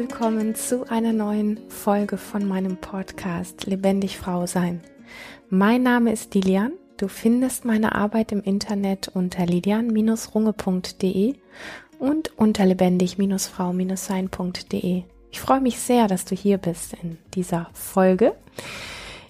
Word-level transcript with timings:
willkommen 0.00 0.54
zu 0.54 0.88
einer 0.88 1.12
neuen 1.12 1.60
Folge 1.68 2.16
von 2.16 2.48
meinem 2.48 2.78
Podcast 2.78 3.66
Lebendig 3.66 4.16
Frau 4.16 4.46
sein. 4.46 4.80
Mein 5.50 5.82
Name 5.82 6.10
ist 6.10 6.34
Lilian. 6.34 6.72
Du 6.96 7.06
findest 7.06 7.66
meine 7.66 7.94
Arbeit 7.94 8.32
im 8.32 8.40
Internet 8.40 9.08
unter 9.08 9.44
lilian-runge.de 9.44 11.34
und 11.98 12.38
unter 12.38 12.64
lebendig-frau-sein.de. 12.64 15.02
Ich 15.30 15.40
freue 15.40 15.60
mich 15.60 15.78
sehr, 15.78 16.08
dass 16.08 16.24
du 16.24 16.34
hier 16.34 16.56
bist 16.56 16.94
in 17.02 17.18
dieser 17.34 17.68
Folge, 17.74 18.32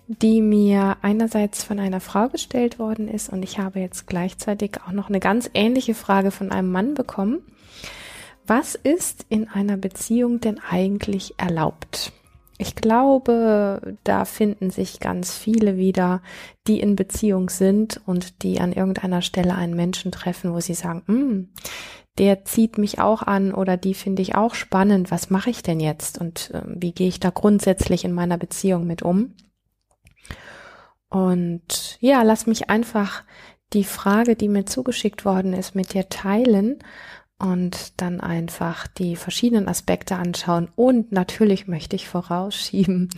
die 0.06 0.40
mir 0.40 0.98
einerseits 1.02 1.64
von 1.64 1.80
einer 1.80 1.98
Frau 1.98 2.28
gestellt 2.28 2.78
worden 2.78 3.08
ist 3.08 3.28
und 3.28 3.42
ich 3.42 3.58
habe 3.58 3.80
jetzt 3.80 4.06
gleichzeitig 4.06 4.76
auch 4.86 4.92
noch 4.92 5.08
eine 5.08 5.18
ganz 5.18 5.50
ähnliche 5.52 5.94
Frage 5.94 6.30
von 6.30 6.52
einem 6.52 6.70
Mann 6.70 6.94
bekommen 6.94 7.42
was 8.46 8.74
ist 8.74 9.26
in 9.28 9.48
einer 9.48 9.76
Beziehung 9.76 10.40
denn 10.40 10.58
eigentlich 10.58 11.34
erlaubt? 11.38 12.12
Ich 12.58 12.74
glaube, 12.74 13.96
da 14.04 14.26
finden 14.26 14.70
sich 14.70 15.00
ganz 15.00 15.34
viele 15.34 15.78
wieder, 15.78 16.20
die 16.66 16.80
in 16.80 16.94
Beziehung 16.94 17.48
sind 17.48 18.02
und 18.04 18.42
die 18.42 18.60
an 18.60 18.74
irgendeiner 18.74 19.22
Stelle 19.22 19.54
einen 19.54 19.74
Menschen 19.74 20.12
treffen, 20.12 20.52
wo 20.52 20.60
sie 20.60 20.74
sagen, 20.74 21.02
hm, 21.06 21.48
der 22.18 22.44
zieht 22.44 22.76
mich 22.76 22.98
auch 22.98 23.22
an 23.22 23.54
oder 23.54 23.78
die 23.78 23.94
finde 23.94 24.20
ich 24.20 24.34
auch 24.34 24.54
spannend. 24.54 25.10
Was 25.10 25.30
mache 25.30 25.48
ich 25.48 25.62
denn 25.62 25.80
jetzt 25.80 26.20
und 26.20 26.50
äh, 26.50 26.60
wie 26.66 26.92
gehe 26.92 27.08
ich 27.08 27.18
da 27.18 27.30
grundsätzlich 27.30 28.04
in 28.04 28.12
meiner 28.12 28.36
Beziehung 28.36 28.86
mit 28.86 29.00
um? 29.00 29.32
Und 31.08 31.96
ja, 32.00 32.22
lass 32.22 32.46
mich 32.46 32.68
einfach 32.68 33.24
die 33.72 33.84
Frage, 33.84 34.36
die 34.36 34.48
mir 34.48 34.66
zugeschickt 34.66 35.24
worden 35.24 35.54
ist, 35.54 35.74
mit 35.74 35.94
dir 35.94 36.10
teilen 36.10 36.78
und 37.40 38.00
dann 38.00 38.20
einfach 38.20 38.86
die 38.86 39.16
verschiedenen 39.16 39.66
Aspekte 39.66 40.16
anschauen. 40.16 40.68
Und 40.76 41.10
natürlich 41.10 41.66
möchte 41.66 41.96
ich 41.96 42.08
vorausschieben, 42.08 43.10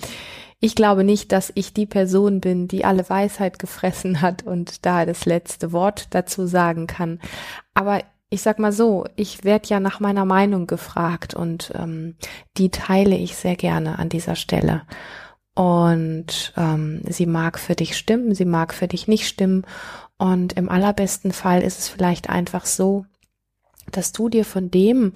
ich 0.64 0.76
glaube 0.76 1.02
nicht, 1.02 1.32
dass 1.32 1.50
ich 1.56 1.74
die 1.74 1.86
Person 1.86 2.40
bin, 2.40 2.68
die 2.68 2.84
alle 2.84 3.08
Weisheit 3.10 3.58
gefressen 3.58 4.20
hat 4.20 4.44
und 4.44 4.86
da 4.86 5.04
das 5.04 5.26
letzte 5.26 5.72
Wort 5.72 6.06
dazu 6.10 6.46
sagen 6.46 6.86
kann. 6.86 7.18
Aber 7.74 8.00
ich 8.30 8.42
sag 8.42 8.60
mal 8.60 8.72
so, 8.72 9.04
ich 9.16 9.42
werde 9.42 9.68
ja 9.68 9.80
nach 9.80 9.98
meiner 9.98 10.24
Meinung 10.24 10.68
gefragt 10.68 11.34
und 11.34 11.72
ähm, 11.74 12.14
die 12.56 12.70
teile 12.70 13.16
ich 13.16 13.34
sehr 13.34 13.56
gerne 13.56 13.98
an 13.98 14.08
dieser 14.08 14.36
Stelle. 14.36 14.82
Und 15.54 16.54
ähm, 16.56 17.02
sie 17.08 17.26
mag 17.26 17.58
für 17.58 17.74
dich 17.74 17.96
stimmen, 17.96 18.34
sie 18.34 18.44
mag 18.44 18.72
für 18.72 18.86
dich 18.86 19.08
nicht 19.08 19.26
stimmen. 19.26 19.66
Und 20.16 20.52
im 20.52 20.68
allerbesten 20.68 21.32
Fall 21.32 21.60
ist 21.60 21.80
es 21.80 21.88
vielleicht 21.88 22.30
einfach 22.30 22.66
so, 22.66 23.04
dass 23.90 24.12
du 24.12 24.28
dir 24.28 24.44
von 24.44 24.70
dem, 24.70 25.12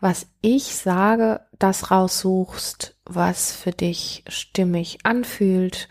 was 0.00 0.26
ich 0.42 0.74
sage, 0.74 1.40
das 1.58 1.90
raussuchst, 1.90 2.96
was 3.04 3.52
für 3.52 3.72
dich 3.72 4.24
stimmig 4.28 4.98
anfühlt, 5.04 5.88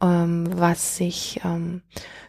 ähm, 0.00 0.48
was 0.50 0.96
sich 0.96 1.40
ähm, 1.44 1.82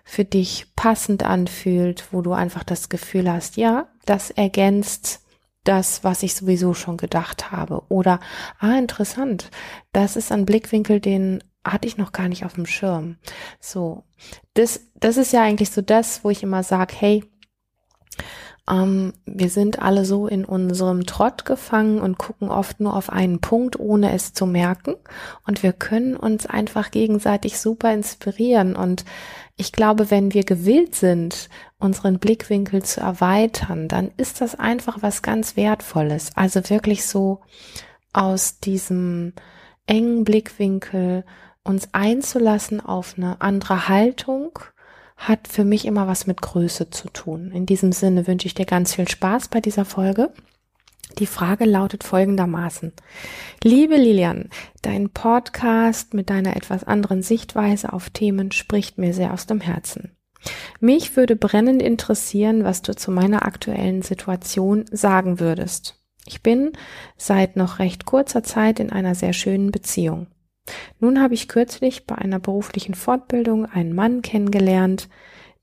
für 0.03 0.25
dich 0.25 0.67
passend 0.75 1.23
anfühlt, 1.23 2.11
wo 2.11 2.21
du 2.21 2.33
einfach 2.33 2.63
das 2.63 2.89
Gefühl 2.89 3.31
hast, 3.31 3.57
ja, 3.57 3.87
das 4.05 4.29
ergänzt 4.29 5.21
das, 5.63 6.03
was 6.03 6.23
ich 6.23 6.35
sowieso 6.35 6.73
schon 6.73 6.97
gedacht 6.97 7.51
habe. 7.51 7.83
Oder, 7.89 8.19
ah, 8.59 8.77
interessant, 8.77 9.49
das 9.93 10.15
ist 10.15 10.31
ein 10.31 10.45
Blickwinkel, 10.45 10.99
den 10.99 11.43
hatte 11.63 11.87
ich 11.87 11.97
noch 11.97 12.11
gar 12.11 12.27
nicht 12.27 12.45
auf 12.45 12.53
dem 12.53 12.65
Schirm. 12.65 13.17
So, 13.59 14.03
das, 14.53 14.81
das 14.95 15.17
ist 15.17 15.31
ja 15.31 15.41
eigentlich 15.41 15.71
so 15.71 15.81
das, 15.81 16.23
wo 16.23 16.29
ich 16.29 16.43
immer 16.43 16.63
sage, 16.63 16.93
hey, 16.97 17.23
ähm, 18.69 19.13
wir 19.25 19.49
sind 19.49 19.79
alle 19.79 20.05
so 20.05 20.27
in 20.27 20.45
unserem 20.45 21.05
Trott 21.05 21.43
gefangen 21.43 21.99
und 21.99 22.17
gucken 22.17 22.49
oft 22.49 22.79
nur 22.79 22.95
auf 22.95 23.09
einen 23.09 23.39
Punkt, 23.39 23.79
ohne 23.79 24.13
es 24.13 24.33
zu 24.33 24.45
merken. 24.45 24.95
Und 25.45 25.63
wir 25.63 25.73
können 25.73 26.15
uns 26.15 26.45
einfach 26.45 26.91
gegenseitig 26.91 27.59
super 27.59 27.93
inspirieren. 27.93 28.75
Und 28.75 29.03
ich 29.57 29.71
glaube, 29.73 30.09
wenn 30.11 30.33
wir 30.33 30.43
gewillt 30.43 30.95
sind, 30.95 31.49
unseren 31.77 32.19
Blickwinkel 32.19 32.83
zu 32.83 33.01
erweitern, 33.01 33.89
dann 33.89 34.11
ist 34.15 34.39
das 34.39 34.55
einfach 34.55 35.01
was 35.01 35.21
ganz 35.21 35.57
Wertvolles. 35.57 36.31
Also 36.35 36.69
wirklich 36.69 37.05
so 37.05 37.41
aus 38.13 38.59
diesem 38.59 39.33
engen 39.85 40.23
Blickwinkel 40.23 41.25
uns 41.63 41.89
einzulassen 41.93 42.79
auf 42.79 43.15
eine 43.17 43.41
andere 43.41 43.87
Haltung, 43.89 44.59
hat 45.17 45.47
für 45.47 45.63
mich 45.63 45.85
immer 45.85 46.07
was 46.07 46.27
mit 46.27 46.41
Größe 46.41 46.89
zu 46.89 47.09
tun. 47.09 47.51
In 47.51 47.65
diesem 47.65 47.91
Sinne 47.91 48.27
wünsche 48.27 48.47
ich 48.47 48.53
dir 48.53 48.65
ganz 48.65 48.95
viel 48.95 49.07
Spaß 49.07 49.47
bei 49.47 49.61
dieser 49.61 49.85
Folge. 49.85 50.31
Die 51.19 51.27
Frage 51.27 51.65
lautet 51.65 52.03
folgendermaßen. 52.03 52.91
Liebe 53.63 53.95
Lilian, 53.95 54.49
dein 54.81 55.09
Podcast 55.09 56.13
mit 56.13 56.29
deiner 56.29 56.55
etwas 56.55 56.83
anderen 56.83 57.21
Sichtweise 57.21 57.93
auf 57.93 58.09
Themen 58.09 58.51
spricht 58.51 58.97
mir 58.97 59.13
sehr 59.13 59.33
aus 59.33 59.45
dem 59.45 59.61
Herzen. 59.61 60.15
Mich 60.79 61.15
würde 61.15 61.35
brennend 61.35 61.81
interessieren, 61.81 62.63
was 62.63 62.81
du 62.81 62.95
zu 62.95 63.11
meiner 63.11 63.45
aktuellen 63.45 64.01
Situation 64.01 64.85
sagen 64.91 65.39
würdest. 65.39 65.99
Ich 66.25 66.41
bin 66.41 66.71
seit 67.17 67.55
noch 67.55 67.79
recht 67.79 68.05
kurzer 68.05 68.43
Zeit 68.43 68.79
in 68.79 68.91
einer 68.91 69.15
sehr 69.15 69.33
schönen 69.33 69.71
Beziehung. 69.71 70.27
Nun 70.99 71.21
habe 71.21 71.33
ich 71.33 71.47
kürzlich 71.47 72.05
bei 72.05 72.15
einer 72.15 72.39
beruflichen 72.39 72.95
Fortbildung 72.95 73.65
einen 73.65 73.93
Mann 73.93 74.21
kennengelernt, 74.21 75.09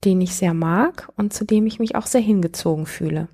den 0.05 0.21
ich 0.21 0.35
sehr 0.35 0.55
mag 0.55 1.11
und 1.17 1.33
zu 1.33 1.45
dem 1.45 1.67
ich 1.67 1.79
mich 1.79 1.95
auch 1.95 2.07
sehr 2.07 2.21
hingezogen 2.21 2.87
fühle. 2.87 3.29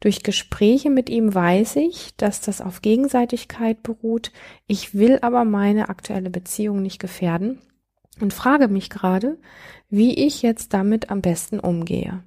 Durch 0.00 0.22
Gespräche 0.22 0.90
mit 0.90 1.08
ihm 1.08 1.32
weiß 1.32 1.76
ich, 1.76 2.16
dass 2.16 2.40
das 2.40 2.60
auf 2.60 2.82
Gegenseitigkeit 2.82 3.82
beruht. 3.82 4.32
Ich 4.66 4.94
will 4.94 5.18
aber 5.22 5.44
meine 5.44 5.88
aktuelle 5.88 6.30
Beziehung 6.30 6.82
nicht 6.82 6.98
gefährden 6.98 7.60
und 8.20 8.32
frage 8.32 8.68
mich 8.68 8.90
gerade, 8.90 9.38
wie 9.90 10.14
ich 10.14 10.42
jetzt 10.42 10.74
damit 10.74 11.10
am 11.10 11.20
besten 11.20 11.60
umgehe. 11.60 12.24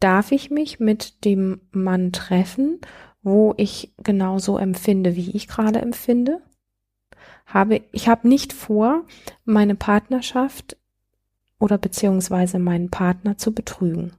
Darf 0.00 0.32
ich 0.32 0.50
mich 0.50 0.80
mit 0.80 1.24
dem 1.24 1.60
Mann 1.70 2.10
treffen, 2.10 2.80
wo 3.22 3.54
ich 3.56 3.94
genauso 4.02 4.58
empfinde, 4.58 5.14
wie 5.14 5.30
ich 5.30 5.46
gerade 5.46 5.80
empfinde? 5.80 6.40
Habe, 7.52 7.82
ich 7.92 8.08
habe 8.08 8.28
nicht 8.28 8.52
vor, 8.52 9.04
meine 9.44 9.74
Partnerschaft 9.74 10.76
oder 11.58 11.78
beziehungsweise 11.78 12.58
meinen 12.58 12.90
Partner 12.90 13.36
zu 13.36 13.52
betrügen. 13.52 14.12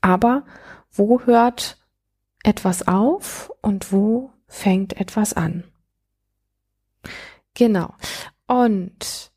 Aber 0.00 0.44
wo 0.90 1.20
hört 1.22 1.78
etwas 2.42 2.86
auf 2.88 3.52
und 3.62 3.92
wo 3.92 4.30
fängt 4.46 4.98
etwas 4.98 5.34
an? 5.34 5.64
Genau. 7.54 7.94
Und 8.46 9.32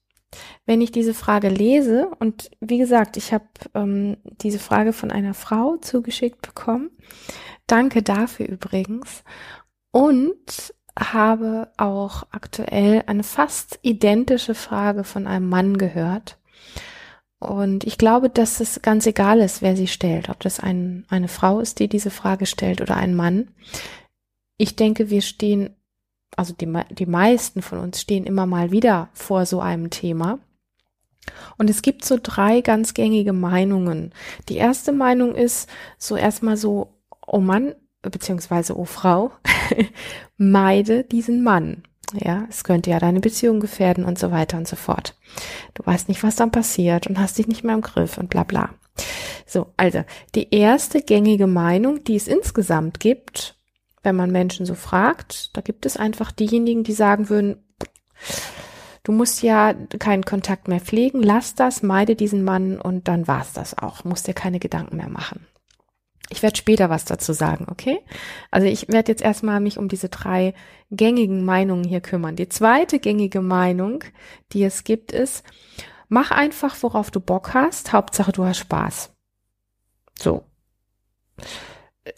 wenn 0.65 0.79
ich 0.79 0.91
diese 0.91 1.13
Frage 1.13 1.49
lese, 1.49 2.09
und 2.19 2.51
wie 2.61 2.77
gesagt, 2.77 3.17
ich 3.17 3.33
habe 3.33 3.45
ähm, 3.73 4.17
diese 4.23 4.59
Frage 4.59 4.93
von 4.93 5.11
einer 5.11 5.33
Frau 5.33 5.77
zugeschickt 5.77 6.41
bekommen, 6.41 6.91
danke 7.67 8.03
dafür 8.03 8.47
übrigens, 8.47 9.23
und 9.91 10.73
habe 10.97 11.69
auch 11.77 12.23
aktuell 12.31 13.03
eine 13.07 13.23
fast 13.23 13.79
identische 13.81 14.55
Frage 14.55 15.03
von 15.03 15.27
einem 15.27 15.49
Mann 15.49 15.77
gehört. 15.77 16.37
Und 17.39 17.85
ich 17.85 17.97
glaube, 17.97 18.29
dass 18.29 18.59
es 18.59 18.81
ganz 18.83 19.07
egal 19.07 19.39
ist, 19.39 19.61
wer 19.61 19.75
sie 19.75 19.87
stellt, 19.87 20.29
ob 20.29 20.39
das 20.41 20.59
ein, 20.59 21.05
eine 21.09 21.27
Frau 21.27 21.59
ist, 21.59 21.79
die 21.79 21.87
diese 21.87 22.11
Frage 22.11 22.45
stellt 22.45 22.81
oder 22.81 22.97
ein 22.97 23.15
Mann. 23.15 23.47
Ich 24.57 24.75
denke, 24.75 25.09
wir 25.09 25.21
stehen, 25.21 25.75
also 26.35 26.53
die, 26.53 26.71
die 26.91 27.07
meisten 27.07 27.63
von 27.63 27.79
uns 27.79 27.99
stehen 27.99 28.25
immer 28.25 28.45
mal 28.45 28.71
wieder 28.71 29.09
vor 29.13 29.47
so 29.47 29.59
einem 29.59 29.89
Thema. 29.89 30.37
Und 31.57 31.69
es 31.69 31.81
gibt 31.81 32.05
so 32.05 32.19
drei 32.21 32.61
ganz 32.61 32.93
gängige 32.93 33.33
Meinungen. 33.33 34.13
Die 34.49 34.57
erste 34.57 34.91
Meinung 34.91 35.33
ist 35.33 35.67
so 35.97 36.15
erstmal 36.15 36.57
so, 36.57 36.93
oh 37.25 37.39
Mann, 37.39 37.73
beziehungsweise 38.09 38.77
oh 38.77 38.85
Frau, 38.85 39.31
meide 40.37 41.03
diesen 41.03 41.43
Mann. 41.43 41.83
Ja, 42.13 42.45
es 42.49 42.63
könnte 42.63 42.89
ja 42.89 42.99
deine 42.99 43.21
Beziehung 43.21 43.59
gefährden 43.59 44.03
und 44.03 44.19
so 44.19 44.31
weiter 44.31 44.57
und 44.57 44.67
so 44.67 44.75
fort. 44.75 45.15
Du 45.75 45.85
weißt 45.85 46.09
nicht, 46.09 46.23
was 46.23 46.35
dann 46.35 46.51
passiert 46.51 47.07
und 47.07 47.17
hast 47.19 47.37
dich 47.37 47.47
nicht 47.47 47.63
mehr 47.63 47.75
im 47.75 47.81
Griff 47.81 48.17
und 48.17 48.29
bla 48.29 48.43
bla. 48.43 48.71
So, 49.45 49.67
also 49.77 50.03
die 50.35 50.53
erste 50.53 51.01
gängige 51.01 51.47
Meinung, 51.47 52.03
die 52.03 52.15
es 52.15 52.27
insgesamt 52.27 52.99
gibt, 52.99 53.55
wenn 54.03 54.15
man 54.15 54.31
Menschen 54.31 54.65
so 54.65 54.75
fragt, 54.75 55.55
da 55.55 55.61
gibt 55.61 55.85
es 55.85 55.97
einfach 55.97 56.31
diejenigen, 56.31 56.83
die 56.83 56.93
sagen 56.93 57.29
würden, 57.29 57.63
du 59.03 59.11
musst 59.11 59.41
ja 59.43 59.73
keinen 59.99 60.25
Kontakt 60.25 60.67
mehr 60.67 60.79
pflegen, 60.79 61.21
lass 61.21 61.55
das, 61.55 61.83
meide 61.83 62.15
diesen 62.15 62.43
Mann 62.43 62.79
und 62.79 63.07
dann 63.07 63.27
war's 63.27 63.53
das 63.53 63.77
auch, 63.77 64.03
musst 64.03 64.27
dir 64.27 64.33
keine 64.33 64.59
Gedanken 64.59 64.97
mehr 64.97 65.09
machen. 65.09 65.45
Ich 66.31 66.41
werde 66.41 66.55
später 66.55 66.89
was 66.89 67.05
dazu 67.05 67.33
sagen, 67.33 67.67
okay? 67.69 67.99
Also 68.49 68.67
ich 68.67 68.87
werde 68.87 69.11
jetzt 69.11 69.21
erstmal 69.21 69.59
mich 69.59 69.77
um 69.77 69.87
diese 69.89 70.09
drei 70.09 70.53
gängigen 70.89 71.43
Meinungen 71.43 71.83
hier 71.83 72.01
kümmern. 72.01 72.35
Die 72.35 72.49
zweite 72.49 72.99
gängige 72.99 73.41
Meinung, 73.41 74.03
die 74.53 74.63
es 74.63 74.83
gibt, 74.83 75.11
ist, 75.11 75.43
mach 76.07 76.31
einfach, 76.31 76.75
worauf 76.81 77.11
du 77.11 77.19
Bock 77.19 77.53
hast, 77.53 77.93
Hauptsache 77.93 78.31
du 78.31 78.45
hast 78.45 78.59
Spaß. 78.59 79.13
So. 80.17 80.45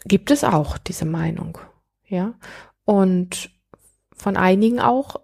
Gibt 0.04 0.30
es 0.30 0.44
auch 0.44 0.78
diese 0.78 1.04
Meinung, 1.04 1.58
ja? 2.06 2.34
und 2.84 3.50
von 4.14 4.36
einigen 4.36 4.80
auch 4.80 5.16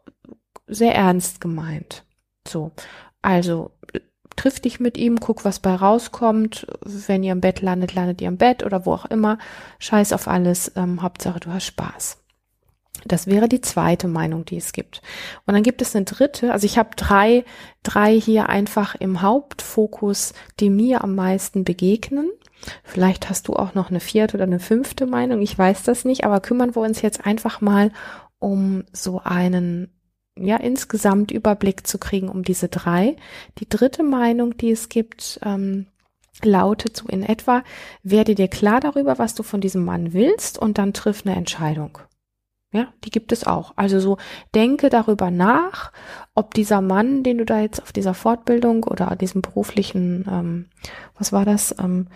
sehr 0.66 0.94
ernst 0.94 1.40
gemeint. 1.40 2.04
So, 2.46 2.72
also 3.22 3.72
triff 4.40 4.58
dich 4.58 4.80
mit 4.80 4.96
ihm, 4.96 5.20
guck, 5.20 5.44
was 5.44 5.58
bei 5.58 5.74
rauskommt. 5.74 6.66
Wenn 6.82 7.22
ihr 7.22 7.32
im 7.32 7.42
Bett 7.42 7.60
landet, 7.60 7.94
landet 7.94 8.22
ihr 8.22 8.28
im 8.28 8.38
Bett 8.38 8.64
oder 8.64 8.86
wo 8.86 8.92
auch 8.94 9.04
immer. 9.04 9.36
Scheiß 9.78 10.14
auf 10.14 10.28
alles. 10.28 10.72
Ähm, 10.76 11.02
Hauptsache, 11.02 11.40
du 11.40 11.52
hast 11.52 11.66
Spaß. 11.66 12.16
Das 13.04 13.26
wäre 13.26 13.48
die 13.48 13.60
zweite 13.60 14.08
Meinung, 14.08 14.46
die 14.46 14.56
es 14.56 14.72
gibt. 14.72 15.02
Und 15.46 15.54
dann 15.54 15.62
gibt 15.62 15.82
es 15.82 15.94
eine 15.94 16.06
dritte. 16.06 16.52
Also 16.52 16.64
ich 16.64 16.78
habe 16.78 16.90
drei, 16.96 17.44
drei 17.82 18.18
hier 18.18 18.48
einfach 18.48 18.94
im 18.94 19.20
Hauptfokus, 19.20 20.32
die 20.58 20.70
mir 20.70 21.04
am 21.04 21.14
meisten 21.14 21.64
begegnen. 21.64 22.30
Vielleicht 22.82 23.28
hast 23.28 23.48
du 23.48 23.54
auch 23.54 23.74
noch 23.74 23.90
eine 23.90 24.00
vierte 24.00 24.36
oder 24.36 24.44
eine 24.44 24.60
fünfte 24.60 25.04
Meinung. 25.04 25.42
Ich 25.42 25.56
weiß 25.56 25.82
das 25.82 26.06
nicht, 26.06 26.24
aber 26.24 26.40
kümmern 26.40 26.74
wir 26.74 26.80
uns 26.80 27.02
jetzt 27.02 27.26
einfach 27.26 27.60
mal 27.60 27.92
um 28.38 28.84
so 28.92 29.20
einen 29.22 29.99
ja 30.46 30.56
insgesamt 30.56 31.30
Überblick 31.30 31.86
zu 31.86 31.98
kriegen 31.98 32.28
um 32.28 32.42
diese 32.42 32.68
drei. 32.68 33.16
Die 33.58 33.68
dritte 33.68 34.02
Meinung, 34.02 34.56
die 34.56 34.70
es 34.70 34.88
gibt, 34.88 35.40
ähm, 35.44 35.86
lautet 36.42 36.96
so 36.96 37.06
in 37.08 37.22
etwa, 37.22 37.62
werde 38.02 38.34
dir 38.34 38.48
klar 38.48 38.80
darüber, 38.80 39.18
was 39.18 39.34
du 39.34 39.42
von 39.42 39.60
diesem 39.60 39.84
Mann 39.84 40.12
willst 40.12 40.58
und 40.58 40.78
dann 40.78 40.92
triff 40.92 41.26
eine 41.26 41.36
Entscheidung. 41.36 41.98
Ja, 42.72 42.92
die 43.04 43.10
gibt 43.10 43.32
es 43.32 43.44
auch. 43.44 43.72
Also 43.74 43.98
so 43.98 44.16
denke 44.54 44.90
darüber 44.90 45.32
nach, 45.32 45.92
ob 46.36 46.54
dieser 46.54 46.80
Mann, 46.80 47.24
den 47.24 47.38
du 47.38 47.44
da 47.44 47.60
jetzt 47.60 47.82
auf 47.82 47.92
dieser 47.92 48.14
Fortbildung 48.14 48.84
oder 48.84 49.16
diesem 49.16 49.42
beruflichen, 49.42 50.24
ähm, 50.30 50.66
was 51.18 51.32
war 51.32 51.44
das? 51.44 51.74
Ähm, 51.80 52.06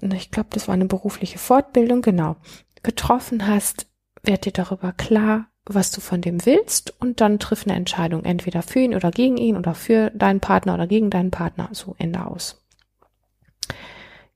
ich 0.00 0.30
glaube, 0.30 0.50
das 0.52 0.68
war 0.68 0.74
eine 0.74 0.86
berufliche 0.86 1.38
Fortbildung, 1.38 2.02
genau, 2.02 2.36
getroffen 2.82 3.46
hast, 3.48 3.88
werd 4.22 4.44
dir 4.44 4.52
darüber 4.52 4.92
klar, 4.92 5.48
was 5.74 5.90
du 5.90 6.00
von 6.00 6.20
dem 6.20 6.44
willst 6.46 6.94
und 7.00 7.20
dann 7.20 7.38
triff 7.38 7.66
eine 7.66 7.76
Entscheidung, 7.76 8.24
entweder 8.24 8.62
für 8.62 8.80
ihn 8.80 8.94
oder 8.94 9.10
gegen 9.10 9.36
ihn 9.36 9.56
oder 9.56 9.74
für 9.74 10.10
deinen 10.10 10.40
Partner 10.40 10.74
oder 10.74 10.86
gegen 10.86 11.10
deinen 11.10 11.30
Partner. 11.30 11.68
So 11.72 11.94
Ende 11.98 12.26
aus. 12.26 12.62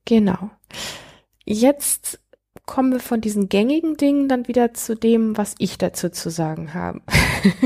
Genau. 0.05 0.49
Jetzt 1.43 2.19
kommen 2.65 2.91
wir 2.91 2.99
von 2.99 3.21
diesen 3.21 3.49
gängigen 3.49 3.97
Dingen 3.97 4.27
dann 4.27 4.47
wieder 4.47 4.73
zu 4.73 4.95
dem, 4.95 5.37
was 5.37 5.55
ich 5.59 5.77
dazu 5.77 6.09
zu 6.09 6.29
sagen 6.29 6.73
habe. 6.73 7.01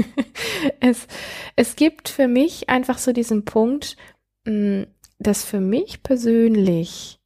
es, 0.79 1.07
es 1.55 1.75
gibt 1.75 2.09
für 2.09 2.27
mich 2.27 2.69
einfach 2.69 2.97
so 2.97 3.13
diesen 3.13 3.45
Punkt, 3.45 3.95
mm, 4.45 4.83
dass 5.19 5.43
für 5.43 5.61
mich 5.61 6.03
persönlich 6.03 7.19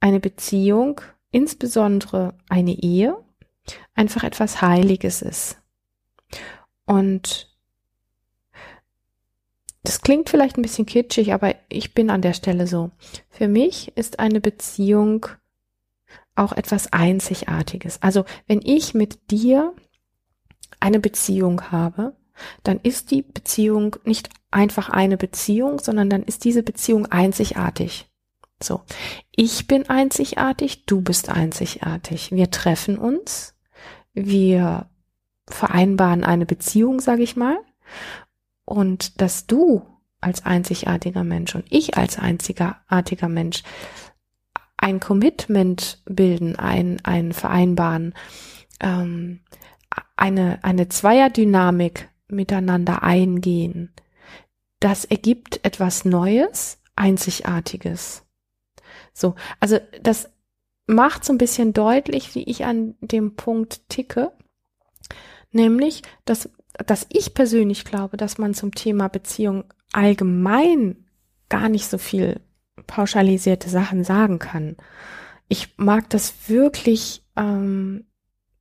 eine 0.00 0.20
Beziehung, 0.20 1.00
insbesondere 1.30 2.34
eine 2.48 2.72
Ehe, 2.72 3.16
einfach 3.94 4.24
etwas 4.24 4.62
Heiliges 4.62 5.22
ist. 5.22 5.58
Und 6.86 7.54
das 9.82 10.00
klingt 10.00 10.30
vielleicht 10.30 10.56
ein 10.56 10.62
bisschen 10.62 10.86
kitschig, 10.86 11.32
aber 11.32 11.54
ich 11.68 11.94
bin 11.94 12.10
an 12.10 12.22
der 12.22 12.32
Stelle 12.32 12.66
so. 12.66 12.90
Für 13.28 13.48
mich 13.48 13.96
ist 13.96 14.18
eine 14.18 14.40
Beziehung 14.40 15.26
auch 16.36 16.52
etwas 16.52 16.92
Einzigartiges. 16.92 18.02
Also 18.02 18.24
wenn 18.46 18.60
ich 18.62 18.94
mit 18.94 19.30
dir 19.30 19.74
eine 20.80 21.00
Beziehung 21.00 21.70
habe, 21.70 22.16
dann 22.62 22.80
ist 22.80 23.10
die 23.10 23.22
Beziehung 23.22 23.96
nicht 24.04 24.30
einfach 24.50 24.88
eine 24.88 25.16
Beziehung, 25.16 25.78
sondern 25.78 26.10
dann 26.10 26.22
ist 26.22 26.44
diese 26.44 26.62
Beziehung 26.62 27.06
einzigartig. 27.06 28.10
So, 28.62 28.82
ich 29.32 29.66
bin 29.66 29.88
einzigartig, 29.88 30.86
du 30.86 31.00
bist 31.00 31.28
einzigartig. 31.28 32.32
Wir 32.32 32.50
treffen 32.50 32.98
uns, 32.98 33.53
wir 34.14 34.86
vereinbaren 35.48 36.24
eine 36.24 36.46
Beziehung, 36.46 37.00
sage 37.00 37.22
ich 37.22 37.36
mal, 37.36 37.58
und 38.64 39.20
dass 39.20 39.46
du 39.46 39.82
als 40.20 40.46
einzigartiger 40.46 41.22
Mensch 41.22 41.54
und 41.54 41.66
ich 41.68 41.96
als 41.98 42.18
einzigartiger 42.18 43.28
Mensch 43.28 43.62
ein 44.76 45.00
Commitment 45.00 46.02
bilden, 46.06 46.56
ein, 46.56 47.00
ein 47.04 47.32
Vereinbaren, 47.32 48.14
ähm, 48.80 49.40
eine, 50.16 50.62
eine 50.62 50.88
Zweierdynamik 50.88 52.08
miteinander 52.28 53.02
eingehen, 53.02 53.92
das 54.80 55.04
ergibt 55.04 55.64
etwas 55.64 56.04
Neues, 56.04 56.78
Einzigartiges. 56.96 58.24
So, 59.12 59.34
also 59.60 59.78
das 60.02 60.30
macht 60.86 61.24
so 61.24 61.32
ein 61.32 61.38
bisschen 61.38 61.72
deutlich, 61.72 62.34
wie 62.34 62.44
ich 62.44 62.64
an 62.64 62.94
dem 63.00 63.36
Punkt 63.36 63.88
ticke, 63.88 64.32
nämlich, 65.50 66.02
dass, 66.24 66.50
dass 66.86 67.06
ich 67.10 67.34
persönlich 67.34 67.84
glaube, 67.84 68.16
dass 68.16 68.38
man 68.38 68.54
zum 68.54 68.74
Thema 68.74 69.08
Beziehung 69.08 69.64
allgemein 69.92 71.06
gar 71.48 71.68
nicht 71.68 71.86
so 71.86 71.98
viel 71.98 72.40
pauschalisierte 72.86 73.68
Sachen 73.70 74.04
sagen 74.04 74.38
kann. 74.38 74.76
Ich 75.48 75.78
mag 75.78 76.10
das 76.10 76.48
wirklich, 76.48 77.24
ähm, 77.36 78.06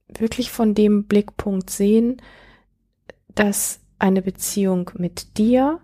wirklich 0.08 0.52
von 0.52 0.76
dem 0.76 1.06
Blickpunkt 1.06 1.70
sehen, 1.70 2.22
dass 3.34 3.80
eine 4.00 4.22
Beziehung 4.22 4.92
mit 4.98 5.38
dir 5.38 5.80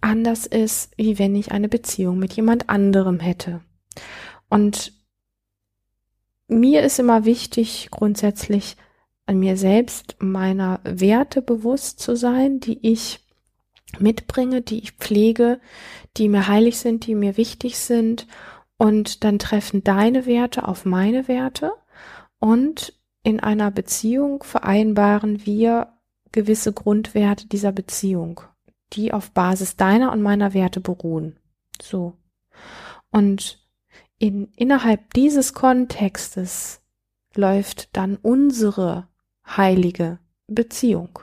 anders 0.00 0.46
ist, 0.46 0.92
wie 0.96 1.18
wenn 1.18 1.34
ich 1.34 1.52
eine 1.52 1.68
Beziehung 1.68 2.18
mit 2.18 2.32
jemand 2.34 2.70
anderem 2.70 3.20
hätte. 3.20 3.60
Und 4.48 4.92
mir 6.48 6.82
ist 6.82 6.98
immer 6.98 7.24
wichtig, 7.24 7.88
grundsätzlich 7.90 8.76
an 9.26 9.38
mir 9.38 9.56
selbst 9.56 10.16
meiner 10.18 10.80
Werte 10.84 11.42
bewusst 11.42 12.00
zu 12.00 12.16
sein, 12.16 12.60
die 12.60 12.78
ich 12.86 13.20
mitbringe, 13.98 14.62
die 14.62 14.78
ich 14.78 14.92
pflege, 14.92 15.60
die 16.16 16.28
mir 16.28 16.48
heilig 16.48 16.78
sind, 16.78 17.06
die 17.06 17.14
mir 17.14 17.36
wichtig 17.36 17.78
sind. 17.78 18.26
Und 18.78 19.24
dann 19.24 19.38
treffen 19.38 19.84
deine 19.84 20.24
Werte 20.26 20.66
auf 20.66 20.84
meine 20.84 21.28
Werte 21.28 21.72
und 22.38 22.94
in 23.22 23.40
einer 23.40 23.70
Beziehung 23.70 24.42
vereinbaren 24.42 25.44
wir 25.44 25.98
gewisse 26.32 26.72
Grundwerte 26.72 27.46
dieser 27.46 27.72
Beziehung, 27.72 28.40
die 28.92 29.12
auf 29.12 29.32
Basis 29.32 29.76
deiner 29.76 30.12
und 30.12 30.22
meiner 30.22 30.54
Werte 30.54 30.80
beruhen. 30.80 31.38
So. 31.82 32.14
Und 33.10 33.67
in, 34.18 34.48
innerhalb 34.56 35.14
dieses 35.14 35.54
Kontextes 35.54 36.80
läuft 37.34 37.96
dann 37.96 38.16
unsere 38.16 39.08
heilige 39.46 40.18
Beziehung 40.46 41.20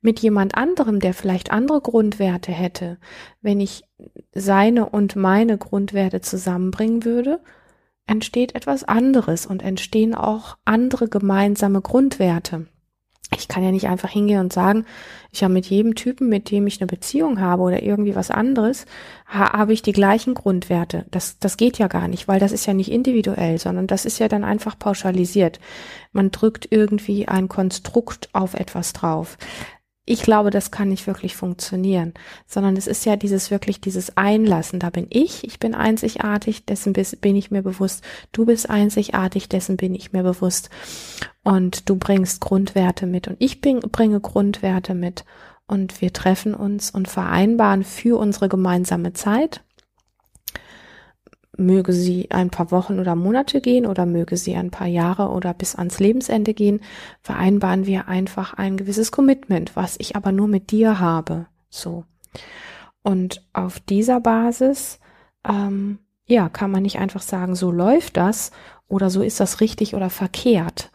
mit 0.00 0.20
jemand 0.20 0.54
anderem, 0.54 1.00
der 1.00 1.14
vielleicht 1.14 1.50
andere 1.50 1.80
Grundwerte 1.80 2.52
hätte, 2.52 2.98
wenn 3.40 3.60
ich 3.60 3.84
seine 4.32 4.88
und 4.88 5.16
meine 5.16 5.58
Grundwerte 5.58 6.20
zusammenbringen 6.20 7.04
würde, 7.04 7.40
entsteht 8.06 8.54
etwas 8.54 8.84
anderes 8.84 9.44
und 9.46 9.62
entstehen 9.62 10.14
auch 10.14 10.56
andere 10.64 11.08
gemeinsame 11.08 11.82
Grundwerte. 11.82 12.66
Ich 13.36 13.46
kann 13.46 13.62
ja 13.62 13.70
nicht 13.70 13.88
einfach 13.88 14.08
hingehen 14.08 14.40
und 14.40 14.52
sagen, 14.52 14.86
ich 15.30 15.44
habe 15.44 15.52
mit 15.52 15.66
jedem 15.66 15.94
Typen, 15.94 16.28
mit 16.28 16.50
dem 16.50 16.66
ich 16.66 16.80
eine 16.80 16.86
Beziehung 16.86 17.40
habe 17.40 17.62
oder 17.62 17.82
irgendwie 17.82 18.14
was 18.14 18.30
anderes, 18.30 18.86
ha 19.26 19.52
habe 19.52 19.74
ich 19.74 19.82
die 19.82 19.92
gleichen 19.92 20.32
Grundwerte. 20.32 21.04
Das, 21.10 21.38
das 21.38 21.58
geht 21.58 21.78
ja 21.78 21.88
gar 21.88 22.08
nicht, 22.08 22.26
weil 22.26 22.40
das 22.40 22.52
ist 22.52 22.66
ja 22.66 22.72
nicht 22.72 22.90
individuell, 22.90 23.58
sondern 23.58 23.86
das 23.86 24.06
ist 24.06 24.18
ja 24.18 24.28
dann 24.28 24.44
einfach 24.44 24.78
pauschalisiert. 24.78 25.60
Man 26.12 26.30
drückt 26.30 26.68
irgendwie 26.70 27.28
ein 27.28 27.48
Konstrukt 27.48 28.30
auf 28.32 28.54
etwas 28.54 28.94
drauf 28.94 29.36
ich 30.08 30.22
glaube, 30.22 30.50
das 30.50 30.70
kann 30.70 30.88
nicht 30.88 31.06
wirklich 31.06 31.36
funktionieren, 31.36 32.14
sondern 32.46 32.76
es 32.76 32.86
ist 32.86 33.04
ja 33.04 33.16
dieses 33.16 33.50
wirklich 33.50 33.80
dieses 33.80 34.16
Einlassen. 34.16 34.80
Da 34.80 34.90
bin 34.90 35.06
ich, 35.10 35.44
ich 35.44 35.58
bin 35.58 35.74
einzigartig, 35.74 36.64
dessen 36.64 36.94
bin 36.94 37.36
ich 37.36 37.50
mir 37.50 37.62
bewusst. 37.62 38.02
Du 38.32 38.46
bist 38.46 38.70
einzigartig, 38.70 39.48
dessen 39.48 39.76
bin 39.76 39.94
ich 39.94 40.12
mir 40.12 40.22
bewusst. 40.22 40.70
Und 41.44 41.88
du 41.88 41.96
bringst 41.96 42.40
Grundwerte 42.40 43.06
mit 43.06 43.28
und 43.28 43.36
ich 43.38 43.60
bringe 43.60 44.20
Grundwerte 44.20 44.94
mit. 44.94 45.24
Und 45.66 46.00
wir 46.00 46.14
treffen 46.14 46.54
uns 46.54 46.90
und 46.90 47.08
vereinbaren 47.08 47.84
für 47.84 48.18
unsere 48.18 48.48
gemeinsame 48.48 49.12
Zeit 49.12 49.62
möge 51.58 51.92
sie 51.92 52.30
ein 52.30 52.50
paar 52.50 52.70
Wochen 52.70 52.98
oder 52.98 53.16
Monate 53.16 53.60
gehen 53.60 53.84
oder 53.84 54.06
möge 54.06 54.36
sie 54.36 54.54
ein 54.54 54.70
paar 54.70 54.86
Jahre 54.86 55.30
oder 55.30 55.52
bis 55.52 55.74
ans 55.74 55.98
Lebensende 55.98 56.54
gehen, 56.54 56.80
vereinbaren 57.20 57.84
wir 57.84 58.08
einfach 58.08 58.54
ein 58.54 58.76
gewisses 58.76 59.10
Commitment, 59.10 59.74
was 59.76 59.96
ich 59.98 60.16
aber 60.16 60.32
nur 60.32 60.48
mit 60.48 60.70
dir 60.70 61.00
habe. 61.00 61.46
So. 61.68 62.04
Und 63.02 63.44
auf 63.52 63.80
dieser 63.80 64.20
Basis, 64.20 65.00
ähm, 65.46 65.98
ja, 66.26 66.48
kann 66.48 66.70
man 66.70 66.82
nicht 66.82 66.98
einfach 66.98 67.22
sagen, 67.22 67.54
so 67.54 67.70
läuft 67.70 68.16
das 68.16 68.52
oder 68.86 69.10
so 69.10 69.22
ist 69.22 69.40
das 69.40 69.60
richtig 69.60 69.94
oder 69.94 70.10
verkehrt, 70.10 70.90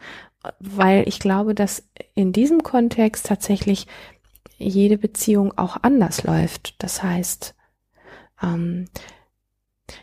weil 0.60 1.06
ich 1.08 1.18
glaube, 1.18 1.54
dass 1.54 1.88
in 2.14 2.32
diesem 2.32 2.62
Kontext 2.62 3.26
tatsächlich 3.26 3.86
jede 4.58 4.98
Beziehung 4.98 5.56
auch 5.58 5.76
anders 5.82 6.22
läuft. 6.22 6.82
Das 6.82 7.02
heißt, 7.02 7.54
ähm, 8.42 8.86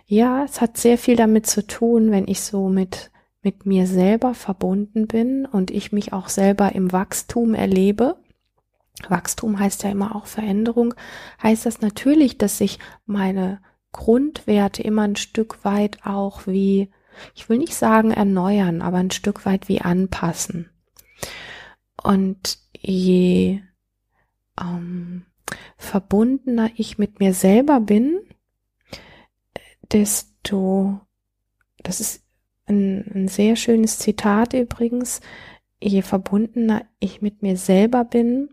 ja, 0.05 0.43
es 0.43 0.61
hat 0.61 0.77
sehr 0.77 0.97
viel 0.97 1.15
damit 1.15 1.47
zu 1.47 1.65
tun, 1.65 2.11
wenn 2.11 2.27
ich 2.27 2.41
so 2.41 2.69
mit 2.69 3.11
mit 3.43 3.65
mir 3.65 3.87
selber 3.87 4.35
verbunden 4.35 5.07
bin 5.07 5.47
und 5.47 5.71
ich 5.71 5.91
mich 5.91 6.13
auch 6.13 6.29
selber 6.29 6.73
im 6.75 6.91
Wachstum 6.91 7.55
erlebe, 7.55 8.17
Wachstum 9.09 9.59
heißt 9.59 9.83
ja 9.83 9.89
immer 9.89 10.15
auch 10.15 10.25
Veränderung, 10.25 10.93
heißt 11.41 11.65
das 11.65 11.81
natürlich, 11.81 12.37
dass 12.37 12.57
sich 12.57 12.79
meine 13.05 13.61
Grundwerte 13.91 14.83
immer 14.83 15.03
ein 15.03 15.15
Stück 15.15 15.65
weit 15.65 16.05
auch 16.05 16.45
wie, 16.47 16.91
ich 17.35 17.49
will 17.49 17.57
nicht 17.57 17.75
sagen 17.75 18.11
erneuern, 18.11 18.81
aber 18.81 18.97
ein 18.97 19.11
Stück 19.11 19.45
weit 19.45 19.67
wie 19.67 19.81
anpassen. 19.81 20.69
Und 22.01 22.59
je 22.79 23.61
ähm, 24.59 25.25
verbundener 25.77 26.69
ich 26.75 26.97
mit 26.97 27.19
mir 27.19 27.33
selber 27.33 27.79
bin, 27.79 28.19
desto, 29.91 30.99
das 31.83 31.99
ist 31.99 32.23
ein, 32.67 33.05
ein 33.13 33.27
sehr 33.27 33.55
schönes 33.55 33.99
Zitat 33.99 34.53
übrigens, 34.53 35.21
je 35.81 36.01
verbundener 36.01 36.85
ich 36.99 37.21
mit 37.21 37.41
mir 37.41 37.57
selber 37.57 38.05
bin, 38.05 38.49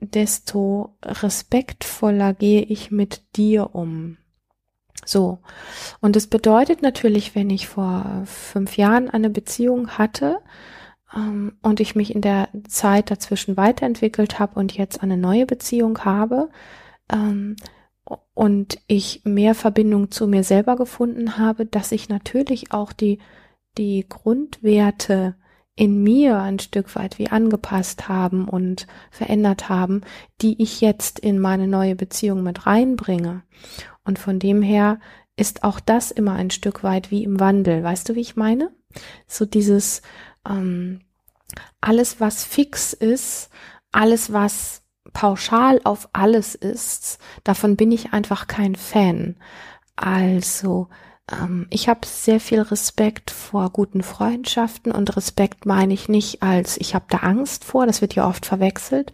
desto 0.00 0.96
respektvoller 1.04 2.32
gehe 2.34 2.62
ich 2.62 2.90
mit 2.90 3.22
dir 3.36 3.74
um. 3.74 4.16
So. 5.04 5.38
Und 6.00 6.16
es 6.16 6.26
bedeutet 6.26 6.82
natürlich, 6.82 7.34
wenn 7.34 7.50
ich 7.50 7.68
vor 7.68 8.22
fünf 8.26 8.76
Jahren 8.76 9.08
eine 9.10 9.30
Beziehung 9.30 9.90
hatte 9.98 10.40
ähm, 11.14 11.58
und 11.62 11.80
ich 11.80 11.94
mich 11.94 12.14
in 12.14 12.20
der 12.20 12.48
Zeit 12.68 13.10
dazwischen 13.10 13.56
weiterentwickelt 13.56 14.38
habe 14.38 14.58
und 14.58 14.76
jetzt 14.76 15.02
eine 15.02 15.16
neue 15.16 15.46
Beziehung 15.46 16.04
habe 16.04 16.50
ähm, 17.10 17.56
und 18.34 18.78
ich 18.86 19.22
mehr 19.24 19.54
Verbindung 19.54 20.10
zu 20.10 20.26
mir 20.26 20.44
selber 20.44 20.76
gefunden 20.76 21.38
habe, 21.38 21.66
dass 21.66 21.92
ich 21.92 22.08
natürlich 22.08 22.72
auch 22.72 22.92
die, 22.92 23.18
die 23.78 24.06
Grundwerte 24.08 25.34
in 25.76 26.02
mir 26.02 26.38
ein 26.38 26.58
Stück 26.58 26.94
weit 26.96 27.18
wie 27.18 27.28
angepasst 27.28 28.08
haben 28.08 28.48
und 28.48 28.86
verändert 29.10 29.68
haben, 29.68 30.02
die 30.42 30.60
ich 30.62 30.80
jetzt 30.80 31.18
in 31.18 31.38
meine 31.38 31.68
neue 31.68 31.96
Beziehung 31.96 32.42
mit 32.42 32.66
reinbringe. 32.66 33.42
Und 34.04 34.18
von 34.18 34.38
dem 34.38 34.62
her 34.62 35.00
ist 35.36 35.64
auch 35.64 35.80
das 35.80 36.10
immer 36.10 36.34
ein 36.34 36.50
Stück 36.50 36.82
weit 36.82 37.10
wie 37.10 37.24
im 37.24 37.40
Wandel. 37.40 37.82
Weißt 37.82 38.08
du, 38.08 38.14
wie 38.14 38.20
ich 38.20 38.36
meine? 38.36 38.70
So 39.26 39.46
dieses 39.46 40.02
ähm, 40.46 41.00
alles, 41.80 42.20
was 42.20 42.44
fix 42.44 42.92
ist, 42.92 43.50
alles, 43.92 44.32
was 44.32 44.82
pauschal 45.12 45.80
auf 45.84 46.08
alles 46.12 46.54
ist, 46.54 47.18
davon 47.44 47.76
bin 47.76 47.92
ich 47.92 48.12
einfach 48.12 48.46
kein 48.46 48.76
Fan. 48.76 49.36
Also 49.96 50.88
ähm, 51.30 51.66
ich 51.70 51.88
habe 51.88 52.06
sehr 52.06 52.40
viel 52.40 52.60
Respekt 52.60 53.30
vor 53.30 53.70
guten 53.70 54.02
Freundschaften 54.02 54.92
und 54.92 55.16
Respekt 55.16 55.66
meine 55.66 55.94
ich 55.94 56.08
nicht 56.08 56.42
als 56.42 56.76
ich 56.78 56.94
habe 56.94 57.06
da 57.08 57.18
Angst 57.18 57.64
vor, 57.64 57.86
das 57.86 58.00
wird 58.00 58.14
ja 58.14 58.26
oft 58.28 58.46
verwechselt. 58.46 59.12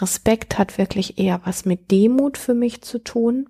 Respekt 0.00 0.58
hat 0.58 0.78
wirklich 0.78 1.18
eher 1.18 1.40
was 1.44 1.64
mit 1.64 1.90
Demut 1.90 2.38
für 2.38 2.54
mich 2.54 2.82
zu 2.82 2.98
tun, 2.98 3.48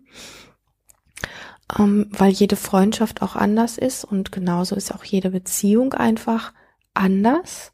ähm, 1.79 2.09
weil 2.11 2.31
jede 2.31 2.57
Freundschaft 2.57 3.23
auch 3.23 3.37
anders 3.37 3.79
ist 3.79 4.05
und 4.05 4.33
genauso 4.33 4.77
ist 4.77 4.95
auch 4.95 5.05
jede 5.05 5.31
Beziehung 5.31 5.93
einfach 5.95 6.53
anders. 6.95 7.73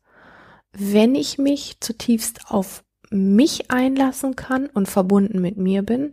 Wenn 0.72 1.14
ich 1.14 1.38
mich 1.38 1.78
zutiefst 1.80 2.50
auf 2.50 2.82
mich 3.12 3.70
einlassen 3.70 4.36
kann 4.36 4.66
und 4.66 4.88
verbunden 4.88 5.40
mit 5.40 5.56
mir 5.56 5.82
bin 5.82 6.12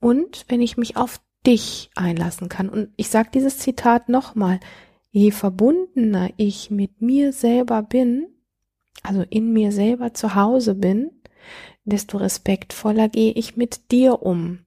und 0.00 0.44
wenn 0.48 0.60
ich 0.60 0.76
mich 0.76 0.96
auf 0.96 1.20
dich 1.46 1.90
einlassen 1.94 2.48
kann. 2.48 2.68
Und 2.68 2.90
ich 2.96 3.08
sage 3.08 3.30
dieses 3.32 3.58
Zitat 3.58 4.08
nochmal, 4.08 4.60
je 5.10 5.30
verbundener 5.30 6.30
ich 6.36 6.70
mit 6.70 7.00
mir 7.00 7.32
selber 7.32 7.82
bin, 7.82 8.28
also 9.02 9.24
in 9.28 9.52
mir 9.52 9.72
selber 9.72 10.14
zu 10.14 10.34
Hause 10.34 10.74
bin, 10.74 11.10
desto 11.84 12.18
respektvoller 12.18 13.08
gehe 13.08 13.32
ich 13.32 13.56
mit 13.56 13.90
dir 13.90 14.22
um. 14.22 14.60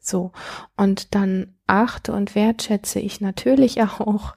So. 0.00 0.32
Und 0.76 1.14
dann 1.14 1.54
achte 1.66 2.12
und 2.12 2.34
wertschätze 2.34 3.00
ich 3.00 3.20
natürlich 3.20 3.82
auch 4.00 4.34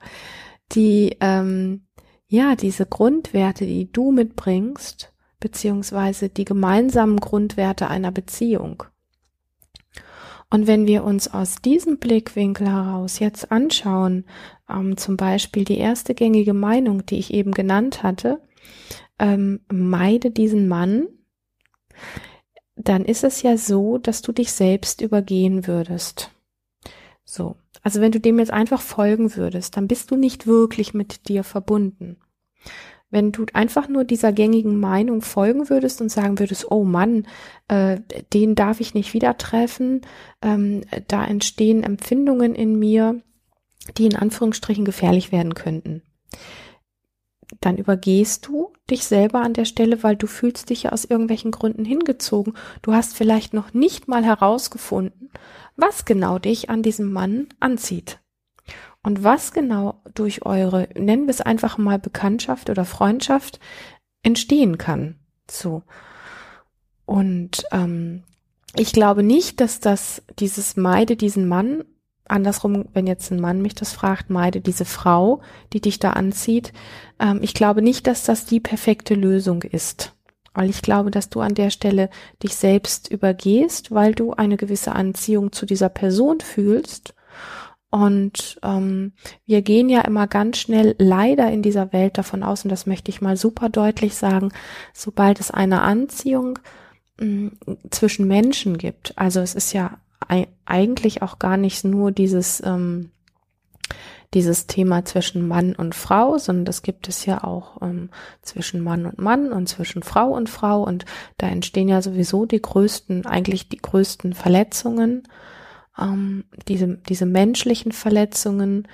die, 0.72 1.18
ähm, 1.22 1.86
ja, 2.28 2.56
diese 2.56 2.86
Grundwerte, 2.86 3.66
die 3.66 3.92
du 3.92 4.12
mitbringst, 4.12 5.14
beziehungsweise 5.46 6.28
die 6.28 6.44
gemeinsamen 6.44 7.20
Grundwerte 7.20 7.88
einer 7.88 8.12
Beziehung. 8.12 8.82
Und 10.50 10.66
wenn 10.66 10.88
wir 10.88 11.04
uns 11.04 11.32
aus 11.32 11.58
diesem 11.58 12.00
Blickwinkel 12.00 12.68
heraus 12.68 13.20
jetzt 13.20 13.52
anschauen, 13.52 14.26
ähm, 14.68 14.98
zum 14.98 15.18
Beispiel 15.18 15.64
die 15.64 15.78
erste 15.78 16.16
gängige 16.16 16.56
Meinung, 16.56 17.06
die 17.06 17.20
ich 17.20 17.32
eben 17.32 17.52
genannt 17.52 18.02
hatte, 18.02 18.42
ähm, 19.20 19.60
meide 19.72 20.32
diesen 20.32 20.68
Mann, 20.68 21.10
dann 22.76 23.06
ist 23.06 23.24
es 23.24 23.44
ja 23.44 23.56
so, 23.56 24.00
dass 24.00 24.24
du 24.24 24.32
dich 24.32 24.52
selbst 24.52 25.00
übergehen 25.00 25.68
würdest. 25.68 26.32
So. 27.24 27.56
Also 27.84 28.02
wenn 28.02 28.12
du 28.12 28.20
dem 28.20 28.40
jetzt 28.40 28.52
einfach 28.52 28.82
folgen 28.82 29.36
würdest, 29.36 29.78
dann 29.78 29.88
bist 29.88 30.10
du 30.10 30.16
nicht 30.16 30.48
wirklich 30.48 30.96
mit 30.96 31.30
dir 31.30 31.44
verbunden 31.44 32.18
wenn 33.16 33.32
du 33.32 33.46
einfach 33.54 33.88
nur 33.88 34.04
dieser 34.04 34.34
gängigen 34.34 34.78
Meinung 34.78 35.22
folgen 35.22 35.70
würdest 35.70 36.02
und 36.02 36.10
sagen 36.10 36.38
würdest, 36.38 36.70
oh 36.70 36.84
Mann, 36.84 37.26
äh, 37.70 38.02
den 38.34 38.56
darf 38.56 38.82
ich 38.82 38.94
nicht 38.94 39.14
wieder 39.14 39.38
treffen, 39.38 40.02
ähm, 40.42 40.82
da 41.08 41.26
entstehen 41.26 41.82
Empfindungen 41.82 42.54
in 42.56 42.78
mir, 42.78 43.22
die 43.98 44.08
in 44.08 44.18
Anführungsstrichen 44.18 44.84
gefährlich 44.84 45.32
werden 45.32 45.54
könnten. 45.54 46.02
Dann 47.62 47.78
übergehst 47.78 48.48
du 48.48 48.74
dich 48.90 49.06
selber 49.06 49.40
an 49.40 49.54
der 49.54 49.64
Stelle, 49.64 50.04
weil 50.04 50.18
du 50.18 50.28
fühlst 50.28 50.70
dich 50.70 50.84
ja 50.84 50.92
aus 50.92 51.06
irgendwelchen 51.06 51.52
Gründen 51.52 51.86
hingezogen. 51.86 52.54
Du 52.82 52.92
hast 52.92 53.16
vielleicht 53.16 53.54
noch 53.54 53.74
nicht 53.74 54.10
mal 54.10 54.26
herausgefunden, 54.26 55.30
was 55.78 56.04
genau 56.04 56.38
dich 56.38 56.70
an 56.70 56.84
diesem 56.84 57.14
Mann 57.14 57.48
anzieht. 57.62 58.20
Und 59.06 59.24
was 59.24 59.54
genau 59.54 60.02
durch 60.16 60.48
eure, 60.48 60.90
nennen 60.96 61.28
wir 61.28 61.30
es 61.30 61.40
einfach 61.40 61.78
mal 61.78 62.00
Bekanntschaft 62.00 62.72
oder 62.72 62.86
Freundschaft, 62.86 63.60
entstehen 64.24 64.80
kann. 64.80 65.20
So. 65.48 65.84
Und 67.06 67.66
ähm, 67.72 68.24
ich 68.76 68.94
glaube 68.94 69.22
nicht, 69.22 69.62
dass 69.62 69.80
das 69.80 70.24
dieses 70.40 70.76
Meide 70.76 71.16
diesen 71.16 71.48
Mann, 71.48 71.84
andersrum, 72.28 72.86
wenn 72.94 73.06
jetzt 73.06 73.32
ein 73.32 73.40
Mann 73.40 73.62
mich 73.62 73.76
das 73.76 73.94
fragt, 73.94 74.32
meide 74.32 74.60
diese 74.60 74.86
Frau, 74.86 75.44
die 75.72 75.82
dich 75.82 76.00
da 76.00 76.14
anzieht, 76.14 76.74
ähm, 77.20 77.42
ich 77.44 77.54
glaube 77.54 77.84
nicht, 77.84 78.08
dass 78.08 78.24
das 78.24 78.46
die 78.46 78.60
perfekte 78.60 79.14
Lösung 79.14 79.62
ist. 79.62 80.16
Weil 80.56 80.72
ich 80.72 80.82
glaube, 80.82 81.12
dass 81.12 81.30
du 81.30 81.42
an 81.42 81.54
der 81.54 81.70
Stelle 81.70 82.10
dich 82.42 82.56
selbst 82.56 83.12
übergehst, 83.12 83.92
weil 83.92 84.16
du 84.16 84.34
eine 84.34 84.58
gewisse 84.58 84.94
Anziehung 84.94 85.52
zu 85.52 85.68
dieser 85.68 85.90
Person 85.90 86.40
fühlst 86.40 87.14
und 87.96 88.60
ähm, 88.62 89.14
wir 89.46 89.62
gehen 89.62 89.88
ja 89.88 90.02
immer 90.02 90.28
ganz 90.28 90.58
schnell 90.58 90.96
leider 90.98 91.50
in 91.50 91.62
dieser 91.62 91.94
Welt 91.94 92.18
davon 92.18 92.44
aus, 92.44 92.66
und 92.66 92.70
das 92.70 92.86
möchte 92.86 93.10
ich 93.10 93.22
mal 93.22 93.38
super 93.38 93.70
deutlich 93.70 94.16
sagen, 94.16 94.52
sobald 94.94 95.40
es 95.40 95.50
eine 95.50 95.82
Anziehung 95.82 96.60
mh, 97.22 97.52
mm, 97.66 97.78
zwischen 97.92 98.28
Menschen 98.28 98.78
gibt, 98.78 99.18
also 99.18 99.40
es 99.40 99.56
ist 99.56 99.72
ja 99.72 99.98
eigentlich 100.66 101.22
auch 101.22 101.40
gar 101.40 101.56
nicht 101.56 101.86
nur 101.86 102.12
dieses, 102.12 102.62
ähm, 102.66 103.12
dieses 104.34 104.68
Thema 104.68 105.06
zwischen 105.06 105.48
Mann 105.48 105.74
und 105.74 105.96
Frau, 105.96 106.38
sondern 106.38 106.66
das 106.66 106.82
gibt 106.82 107.08
es 107.08 107.26
ja 107.26 107.46
auch 107.46 107.82
ähm, 107.82 108.10
zwischen 108.42 108.82
Mann 108.82 109.06
und 109.06 109.20
Mann 109.20 109.54
und 109.54 109.70
zwischen 109.70 110.04
Frau 110.04 110.32
und 110.32 110.50
Frau. 110.50 110.84
Und 110.84 111.06
da 111.38 111.48
entstehen 111.48 111.88
ja 111.88 112.02
sowieso 112.02 112.46
die 112.46 112.62
größten, 112.62 113.26
eigentlich 113.26 113.70
die 113.70 113.78
größten 113.78 114.34
Verletzungen 114.34 115.24
ähm, 116.00 116.46
diese, 116.68 116.98
diese 116.98 117.26
menschlichen 117.26 117.92
Verletzungen, 117.92 118.88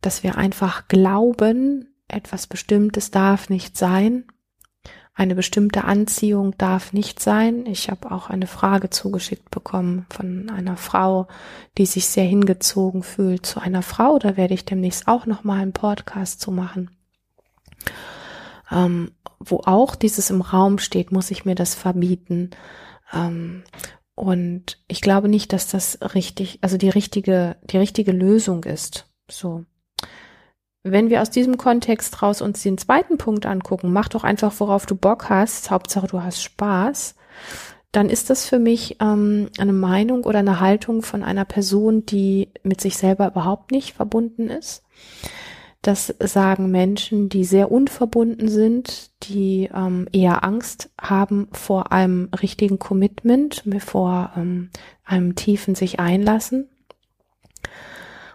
dass 0.00 0.22
wir 0.22 0.36
einfach 0.36 0.88
glauben, 0.88 1.94
etwas 2.08 2.46
Bestimmtes 2.46 3.10
darf 3.10 3.50
nicht 3.50 3.76
sein, 3.76 4.24
eine 5.20 5.34
bestimmte 5.34 5.84
Anziehung 5.84 6.56
darf 6.56 6.94
nicht 6.94 7.20
sein. 7.20 7.66
Ich 7.66 7.90
habe 7.90 8.10
auch 8.10 8.30
eine 8.30 8.46
Frage 8.46 8.88
zugeschickt 8.88 9.50
bekommen 9.50 10.06
von 10.08 10.48
einer 10.48 10.78
Frau, 10.78 11.28
die 11.76 11.84
sich 11.84 12.06
sehr 12.06 12.24
hingezogen 12.24 13.02
fühlt 13.02 13.44
zu 13.44 13.60
einer 13.60 13.82
Frau. 13.82 14.18
Da 14.18 14.38
werde 14.38 14.54
ich 14.54 14.64
demnächst 14.64 15.08
auch 15.08 15.26
noch 15.26 15.44
mal 15.44 15.60
einen 15.60 15.74
Podcast 15.74 16.40
zu 16.40 16.52
machen. 16.52 16.90
Ähm, 18.70 19.10
wo 19.38 19.58
auch 19.64 19.94
dieses 19.94 20.30
im 20.30 20.40
Raum 20.40 20.78
steht, 20.78 21.12
muss 21.12 21.30
ich 21.30 21.44
mir 21.44 21.54
das 21.54 21.74
verbieten. 21.74 22.50
Ähm, 23.12 23.64
und 24.20 24.76
ich 24.86 25.00
glaube 25.00 25.30
nicht, 25.30 25.54
dass 25.54 25.68
das 25.68 25.98
richtig, 26.14 26.58
also 26.60 26.76
die 26.76 26.90
richtige, 26.90 27.56
die 27.64 27.78
richtige 27.78 28.12
Lösung 28.12 28.64
ist. 28.64 29.06
So. 29.30 29.64
Wenn 30.82 31.08
wir 31.08 31.22
aus 31.22 31.30
diesem 31.30 31.56
Kontext 31.56 32.20
raus 32.20 32.42
uns 32.42 32.62
den 32.62 32.76
zweiten 32.76 33.16
Punkt 33.16 33.46
angucken, 33.46 33.94
mach 33.94 34.10
doch 34.10 34.22
einfach, 34.22 34.52
worauf 34.58 34.84
du 34.84 34.94
Bock 34.94 35.30
hast, 35.30 35.70
Hauptsache 35.70 36.06
du 36.06 36.22
hast 36.22 36.42
Spaß, 36.42 37.14
dann 37.92 38.10
ist 38.10 38.28
das 38.28 38.44
für 38.44 38.58
mich 38.58 38.98
ähm, 39.00 39.48
eine 39.58 39.72
Meinung 39.72 40.24
oder 40.24 40.40
eine 40.40 40.60
Haltung 40.60 41.00
von 41.00 41.22
einer 41.22 41.46
Person, 41.46 42.04
die 42.04 42.50
mit 42.62 42.82
sich 42.82 42.98
selber 42.98 43.28
überhaupt 43.28 43.70
nicht 43.70 43.94
verbunden 43.94 44.50
ist, 44.50 44.82
Das 45.82 46.14
sagen 46.18 46.70
Menschen, 46.70 47.30
die 47.30 47.44
sehr 47.44 47.72
unverbunden 47.72 48.48
sind, 48.48 49.12
die 49.22 49.70
ähm, 49.74 50.08
eher 50.12 50.44
Angst 50.44 50.90
haben 51.00 51.48
vor 51.52 51.90
einem 51.90 52.28
richtigen 52.42 52.78
Commitment, 52.78 53.64
vor 53.78 54.32
ähm, 54.36 54.68
einem 55.04 55.36
tiefen 55.36 55.74
sich 55.74 55.98
einlassen. 55.98 56.68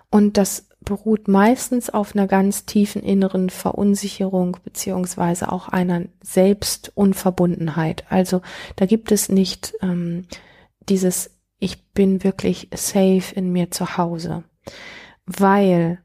Und 0.10 0.38
das 0.38 0.70
beruht 0.86 1.28
meistens 1.28 1.90
auf 1.90 2.16
einer 2.16 2.28
ganz 2.28 2.66
tiefen 2.66 3.04
inneren 3.04 3.50
Verunsicherung 3.50 4.58
beziehungsweise 4.64 5.52
auch 5.52 5.68
einer 5.68 6.04
Selbstunverbundenheit. 6.22 8.06
Also 8.10 8.42
da 8.75 8.86
gibt 8.86 9.12
es 9.12 9.30
nicht 9.30 9.74
ähm, 9.82 10.25
dieses 10.88 11.32
Ich 11.60 11.92
bin 11.92 12.24
wirklich 12.24 12.70
safe 12.74 13.36
in 13.36 13.52
mir 13.52 13.72
zu 13.72 13.98
Hause, 13.98 14.44
weil 15.25 16.00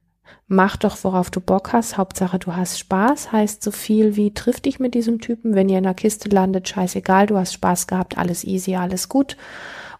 mach 0.50 0.76
doch, 0.76 0.98
worauf 1.04 1.30
du 1.30 1.40
Bock 1.40 1.72
hast. 1.72 1.96
Hauptsache, 1.96 2.40
du 2.40 2.54
hast 2.54 2.78
Spaß. 2.78 3.30
Heißt 3.30 3.62
so 3.62 3.70
viel 3.70 4.16
wie, 4.16 4.34
triff 4.34 4.60
dich 4.60 4.80
mit 4.80 4.94
diesem 4.94 5.20
Typen. 5.20 5.54
Wenn 5.54 5.68
ihr 5.68 5.78
in 5.78 5.84
der 5.84 5.94
Kiste 5.94 6.28
landet, 6.28 6.68
scheißegal, 6.68 7.28
du 7.28 7.38
hast 7.38 7.54
Spaß 7.54 7.86
gehabt, 7.86 8.18
alles 8.18 8.42
easy, 8.42 8.74
alles 8.74 9.08
gut. 9.08 9.36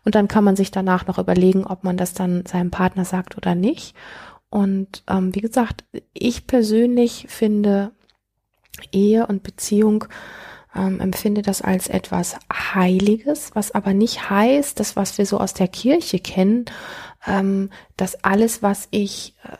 Und 0.04 0.16
dann 0.16 0.26
kann 0.26 0.42
man 0.42 0.56
sich 0.56 0.72
danach 0.72 1.06
noch 1.06 1.18
überlegen, 1.18 1.64
ob 1.64 1.84
man 1.84 1.96
das 1.96 2.14
dann 2.14 2.44
seinem 2.46 2.70
Partner 2.72 3.04
sagt 3.04 3.36
oder 3.36 3.54
nicht. 3.54 3.94
Und 4.48 5.04
ähm, 5.08 5.32
wie 5.36 5.40
gesagt, 5.40 5.84
ich 6.12 6.48
persönlich 6.48 7.26
finde 7.28 7.92
Ehe 8.90 9.28
und 9.28 9.44
Beziehung 9.44 10.06
ähm, 10.74 10.98
empfinde 10.98 11.42
das 11.42 11.62
als 11.62 11.86
etwas 11.86 12.36
Heiliges, 12.52 13.52
was 13.54 13.70
aber 13.70 13.94
nicht 13.94 14.30
heißt, 14.30 14.80
das, 14.80 14.96
was 14.96 15.16
wir 15.16 15.26
so 15.26 15.38
aus 15.38 15.54
der 15.54 15.68
Kirche 15.68 16.18
kennen, 16.18 16.64
ähm, 17.24 17.70
dass 17.96 18.24
alles, 18.24 18.64
was 18.64 18.88
ich 18.90 19.36
äh, 19.44 19.56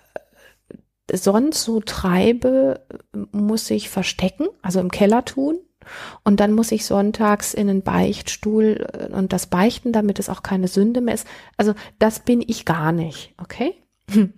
sonst 1.17 1.63
so 1.63 1.81
treibe, 1.81 2.81
muss 3.33 3.71
ich 3.71 3.89
verstecken, 3.89 4.49
also 4.63 4.81
im 4.81 4.91
Keller 4.91 5.25
tun. 5.25 5.59
Und 6.25 6.41
dann 6.41 6.53
muss 6.53 6.73
ich 6.73 6.85
sonntags 6.85 7.55
in 7.55 7.67
den 7.67 7.83
Beichtstuhl 7.83 8.87
äh, 8.93 9.13
und 9.13 9.33
das 9.33 9.47
beichten, 9.47 9.93
damit 9.93 10.19
es 10.19 10.29
auch 10.29 10.43
keine 10.43 10.69
Sünde 10.69 11.01
mehr 11.01 11.15
ist. 11.15 11.27
Also 11.57 11.75
das 11.99 12.21
bin 12.21 12.43
ich 12.47 12.65
gar 12.65 12.93
nicht, 12.93 13.35
okay? 13.39 13.75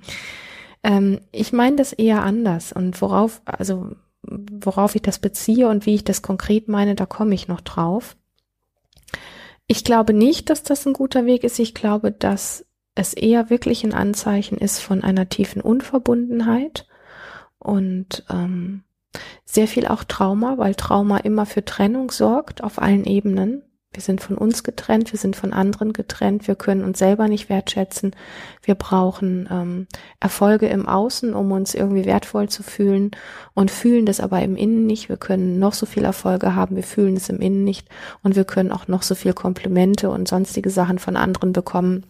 ähm, 0.82 1.20
ich 1.32 1.52
meine 1.52 1.76
das 1.76 1.92
eher 1.92 2.22
anders 2.22 2.72
und 2.72 3.00
worauf, 3.02 3.42
also 3.44 3.90
worauf 4.22 4.94
ich 4.94 5.02
das 5.02 5.18
beziehe 5.18 5.68
und 5.68 5.84
wie 5.84 5.96
ich 5.96 6.04
das 6.04 6.22
konkret 6.22 6.68
meine, 6.68 6.94
da 6.94 7.06
komme 7.06 7.34
ich 7.34 7.48
noch 7.48 7.60
drauf. 7.60 8.16
Ich 9.66 9.84
glaube 9.84 10.12
nicht, 10.12 10.50
dass 10.50 10.62
das 10.62 10.86
ein 10.86 10.92
guter 10.92 11.26
Weg 11.26 11.44
ist. 11.44 11.58
Ich 11.58 11.74
glaube, 11.74 12.12
dass 12.12 12.66
es 12.94 13.14
eher 13.14 13.50
wirklich 13.50 13.84
ein 13.84 13.94
Anzeichen 13.94 14.58
ist 14.58 14.80
von 14.80 15.02
einer 15.02 15.28
tiefen 15.28 15.62
Unverbundenheit 15.62 16.87
und 17.58 18.25
ähm, 18.30 18.84
sehr 19.44 19.68
viel 19.68 19.87
auch 19.87 20.04
Trauma, 20.04 20.58
weil 20.58 20.75
Trauma 20.75 21.18
immer 21.18 21.46
für 21.46 21.64
Trennung 21.64 22.11
sorgt 22.11 22.62
auf 22.62 22.80
allen 22.80 23.04
Ebenen. 23.04 23.62
Wir 23.94 24.00
sind 24.02 24.22
von 24.22 24.38
uns 24.38 24.64
getrennt, 24.64 25.12
wir 25.12 25.18
sind 25.18 25.37
von 25.37 25.52
anderen 25.52 25.92
getrennt, 25.92 26.49
wir 26.49 26.54
können 26.54 26.82
uns 26.82 26.99
selber 26.99 27.28
nicht 27.28 27.50
wertschätzen. 27.50 28.16
Wir 28.62 28.75
brauchen 28.75 29.46
ähm, 29.50 29.87
Erfolge 30.18 30.66
im 30.68 30.88
Außen, 30.88 31.34
um 31.34 31.52
uns 31.52 31.75
irgendwie 31.75 32.06
wertvoll 32.06 32.49
zu 32.49 32.62
fühlen 32.62 33.11
und 33.52 33.70
fühlen 33.70 34.06
das 34.06 34.20
aber 34.20 34.40
im 34.40 34.56
Innen 34.56 34.87
nicht. 34.87 35.11
Wir 35.11 35.18
können 35.18 35.58
noch 35.58 35.75
so 35.75 35.84
viel 35.84 36.04
Erfolge 36.04 36.54
haben, 36.54 36.76
wir 36.76 36.82
fühlen 36.82 37.16
es 37.16 37.28
im 37.28 37.40
Innen 37.40 37.64
nicht 37.64 37.87
und 38.22 38.34
wir 38.34 38.44
können 38.44 38.72
auch 38.72 38.88
noch 38.88 39.02
so 39.02 39.14
viel 39.14 39.34
Komplimente 39.34 40.08
und 40.08 40.26
sonstige 40.26 40.70
Sachen 40.70 40.99
von 40.99 41.16
anderen 41.16 41.52
bekommen. 41.52 42.07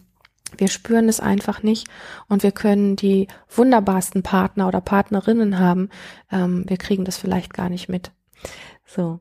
Wir 0.57 0.67
spüren 0.67 1.09
es 1.09 1.19
einfach 1.19 1.63
nicht 1.63 1.87
und 2.27 2.43
wir 2.43 2.51
können 2.51 2.95
die 2.95 3.27
wunderbarsten 3.49 4.23
Partner 4.23 4.67
oder 4.67 4.81
Partnerinnen 4.81 5.59
haben. 5.59 5.89
Ähm, 6.31 6.65
wir 6.67 6.77
kriegen 6.77 7.05
das 7.05 7.17
vielleicht 7.17 7.53
gar 7.53 7.69
nicht 7.69 7.89
mit. 7.89 8.11
So, 8.85 9.19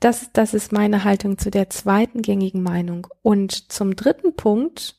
das, 0.00 0.30
das 0.32 0.52
ist 0.54 0.72
meine 0.72 1.04
Haltung 1.04 1.38
zu 1.38 1.50
der 1.50 1.70
zweiten 1.70 2.22
gängigen 2.22 2.62
Meinung. 2.62 3.06
Und 3.22 3.72
zum 3.72 3.96
dritten 3.96 4.34
Punkt, 4.34 4.96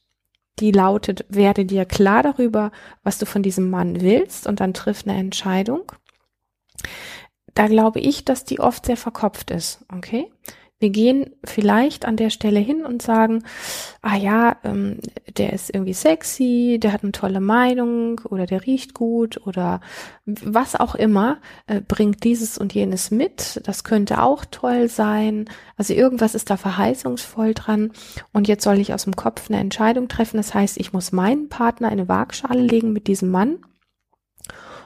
die 0.60 0.72
lautet, 0.72 1.26
werde 1.30 1.66
dir 1.66 1.86
klar 1.86 2.24
darüber, 2.24 2.72
was 3.04 3.20
du 3.20 3.26
von 3.26 3.44
diesem 3.44 3.70
Mann 3.70 4.02
willst 4.02 4.48
und 4.48 4.60
dann 4.60 4.74
triff 4.74 5.04
eine 5.06 5.18
Entscheidung. 5.18 5.92
Da 7.54 7.68
glaube 7.68 8.00
ich, 8.00 8.26
dass 8.26 8.44
die 8.44 8.60
oft 8.60 8.86
sehr 8.86 8.98
verkopft 8.98 9.52
ist, 9.52 9.86
okay? 9.94 10.32
Wir 10.80 10.92
gehen 10.92 11.32
vielleicht 11.44 12.06
an 12.06 12.18
der 12.18 12.30
Stelle 12.30 12.60
hin 12.60 12.86
und 12.86 13.02
sagen, 13.02 13.44
ah 14.04 14.16
ja, 14.16 14.58
ähm, 14.63 15.00
der 15.38 15.54
ist 15.54 15.74
irgendwie 15.74 15.94
sexy, 15.94 16.78
der 16.80 16.94
hat 16.94 17.02
eine 17.02 17.12
tolle 17.12 17.40
Meinung 17.40 18.22
oder 18.26 18.46
der 18.46 18.66
riecht 18.66 18.94
gut 18.94 19.46
oder 19.48 19.82
was 20.26 20.76
auch 20.76 20.94
immer, 20.94 21.40
äh, 21.66 21.82
bringt 21.82 22.24
dieses 22.24 22.60
und 22.60 22.76
jenes 22.76 23.10
mit. 23.10 23.60
Das 23.66 23.84
könnte 23.84 24.22
auch 24.22 24.46
toll 24.46 24.88
sein. 24.88 25.46
Also 25.78 25.94
irgendwas 25.94 26.36
ist 26.36 26.52
da 26.52 26.58
verheißungsvoll 26.58 27.56
dran. 27.56 27.92
Und 28.32 28.48
jetzt 28.48 28.63
soll 28.63 28.78
ich 28.78 28.94
aus 28.94 29.06
dem 29.06 29.16
Kopf 29.16 29.50
eine 29.50 29.60
Entscheidung 29.60 30.08
treffen. 30.08 30.38
Das 30.38 30.54
heißt, 30.54 30.78
ich 30.78 30.94
muss 30.94 31.12
meinen 31.12 31.50
Partner 31.50 31.88
in 31.88 32.00
eine 32.00 32.08
Waagschale 32.08 32.62
legen 32.62 32.94
mit 32.94 33.08
diesem 33.08 33.32
Mann 33.32 33.58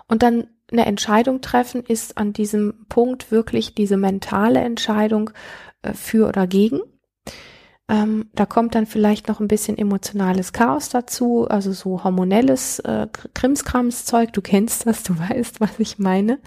und 0.08 0.24
dann 0.24 0.48
eine 0.72 0.86
Entscheidung 0.86 1.42
treffen, 1.42 1.84
ist 1.84 2.18
an 2.18 2.34
diesem 2.34 2.86
Punkt 2.88 3.32
wirklich 3.32 3.76
diese 3.76 3.98
mentale 3.98 4.60
Entscheidung, 4.60 5.32
für 5.94 6.28
oder 6.28 6.48
gegen. 6.48 6.82
Ähm, 7.92 8.30
da 8.34 8.46
kommt 8.46 8.76
dann 8.76 8.86
vielleicht 8.86 9.28
noch 9.28 9.42
ein 9.42 9.50
bisschen 9.50 9.78
emotionales 9.78 10.54
Chaos 10.54 10.88
dazu, 10.88 11.48
also 11.50 11.74
so 11.74 12.04
hormonelles 12.04 12.80
äh, 12.80 13.08
Krimskramszeug. 13.34 14.32
Du 14.32 14.42
kennst 14.42 14.88
das, 14.88 15.04
du 15.04 15.18
weißt, 15.20 15.60
was 15.60 15.78
ich 15.78 16.00
meine. 16.00 16.40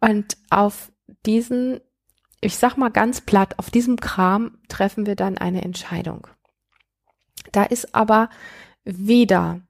Und 0.00 0.38
auf 0.48 0.90
diesen, 1.26 1.80
ich 2.40 2.56
sag 2.56 2.76
mal 2.76 2.90
ganz 2.90 3.20
platt, 3.20 3.58
auf 3.58 3.70
diesem 3.70 3.96
Kram 3.96 4.58
treffen 4.68 5.04
wir 5.06 5.16
dann 5.16 5.36
eine 5.36 5.62
Entscheidung. 5.62 6.26
Da 7.52 7.64
ist 7.64 7.94
aber 7.94 8.30
weder, 8.84 9.60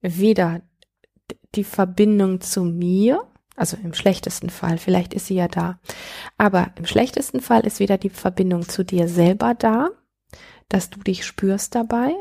weder 0.00 0.62
die 1.54 1.64
Verbindung 1.64 2.40
zu 2.40 2.62
mir, 2.62 3.29
also 3.60 3.76
im 3.76 3.92
schlechtesten 3.92 4.48
Fall, 4.48 4.78
vielleicht 4.78 5.12
ist 5.12 5.26
sie 5.26 5.34
ja 5.34 5.46
da. 5.46 5.78
Aber 6.38 6.72
im 6.76 6.86
schlechtesten 6.86 7.40
Fall 7.40 7.66
ist 7.66 7.78
wieder 7.78 7.98
die 7.98 8.08
Verbindung 8.08 8.66
zu 8.66 8.84
dir 8.84 9.06
selber 9.06 9.54
da, 9.54 9.90
dass 10.70 10.88
du 10.88 11.00
dich 11.00 11.26
spürst 11.26 11.74
dabei. 11.74 12.14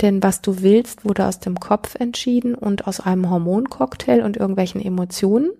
Denn 0.00 0.20
was 0.20 0.40
du 0.40 0.60
willst, 0.62 1.04
wurde 1.04 1.24
aus 1.24 1.38
dem 1.38 1.60
Kopf 1.60 1.94
entschieden 1.94 2.56
und 2.56 2.88
aus 2.88 2.98
einem 2.98 3.30
Hormoncocktail 3.30 4.22
und 4.22 4.36
irgendwelchen 4.36 4.80
Emotionen. 4.80 5.52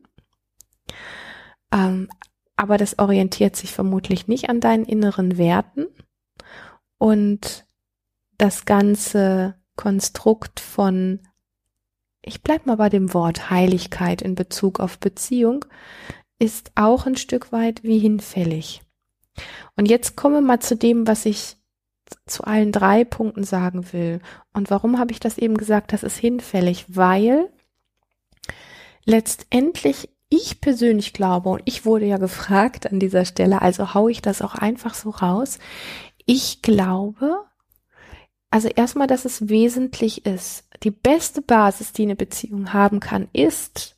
Ähm, 1.73 2.09
aber 2.57 2.79
das 2.79 2.99
orientiert 2.99 3.55
sich 3.55 3.73
vermutlich 3.73 4.27
nicht 4.27 4.51
an 4.51 4.59
deinen 4.59 4.85
inneren 4.85 5.39
Werten. 5.39 5.87
Und 6.99 7.65
das 8.39 8.65
ganze 8.65 9.55
Konstrukt 9.77 10.59
von 10.59 11.21
ich 12.29 12.43
bleib 12.43 12.67
mal 12.67 12.77
bei 12.77 12.89
dem 12.89 13.15
Wort 13.15 13.51
Heiligkeit 13.51 14.23
in 14.23 14.35
Bezug 14.35 14.81
auf 14.81 14.99
Beziehung, 14.99 15.65
ist 16.39 16.71
auch 16.77 17.07
ein 17.07 17.17
Stück 17.17 17.51
weit 17.51 17.83
wie 17.83 17.99
hinfällig. 17.99 18.83
Und 19.77 19.89
jetzt 19.89 20.17
kommen 20.17 20.35
wir 20.35 20.41
mal 20.41 20.61
zu 20.61 20.77
dem, 20.77 21.07
was 21.07 21.27
ich 21.27 21.57
zu 22.27 22.45
allen 22.45 22.73
drei 22.73 23.05
Punkten 23.05 23.45
sagen 23.45 23.93
will. 23.93 24.21
Und 24.53 24.71
warum 24.71 24.99
habe 24.99 25.13
ich 25.13 25.21
das 25.21 25.39
eben 25.39 25.57
gesagt, 25.57 25.93
das 25.93 26.03
ist 26.03 26.17
hinfällig? 26.17 26.85
Weil 26.89 27.51
letztendlich 29.05 30.09
ich 30.29 30.61
persönlich 30.61 31.15
glaube, 31.15 31.49
und 31.49 31.63
ich 31.65 31.87
wurde 31.87 32.05
ja 32.05 32.19
gefragt 32.19 32.91
an 32.91 33.01
dieser 33.01 33.25
Stelle, 33.25 33.63
also 33.63 33.95
hau 33.95 34.09
ich 34.09 34.21
das 34.21 34.43
auch 34.43 34.55
einfach 34.55 34.95
so 34.95 35.11
raus, 35.11 35.59
ich 36.27 36.61
glaube, 36.61 37.48
also 38.51 38.69
erstmal, 38.69 39.07
dass 39.07 39.25
es 39.25 39.49
wesentlich 39.49 40.25
ist. 40.25 40.65
Die 40.83 40.91
beste 40.91 41.43
Basis, 41.43 41.93
die 41.93 42.03
eine 42.03 42.17
Beziehung 42.17 42.73
haben 42.73 43.01
kann, 43.01 43.29
ist, 43.33 43.97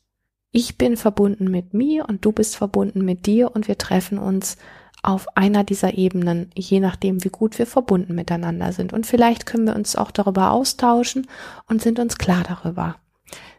ich 0.51 0.77
bin 0.77 0.97
verbunden 0.97 1.49
mit 1.49 1.73
mir 1.73 2.07
und 2.09 2.25
du 2.25 2.31
bist 2.31 2.57
verbunden 2.57 3.05
mit 3.05 3.25
dir 3.25 3.55
und 3.55 3.67
wir 3.67 3.77
treffen 3.77 4.17
uns 4.17 4.57
auf 5.03 5.35
einer 5.35 5.63
dieser 5.63 5.95
Ebenen, 5.95 6.51
je 6.55 6.79
nachdem, 6.79 7.23
wie 7.23 7.29
gut 7.29 7.57
wir 7.57 7.65
verbunden 7.65 8.13
miteinander 8.13 8.71
sind. 8.71 8.93
Und 8.93 9.07
vielleicht 9.07 9.45
können 9.45 9.65
wir 9.65 9.75
uns 9.75 9.95
auch 9.95 10.11
darüber 10.11 10.51
austauschen 10.51 11.27
und 11.67 11.81
sind 11.81 11.99
uns 11.99 12.17
klar 12.17 12.43
darüber. 12.47 12.97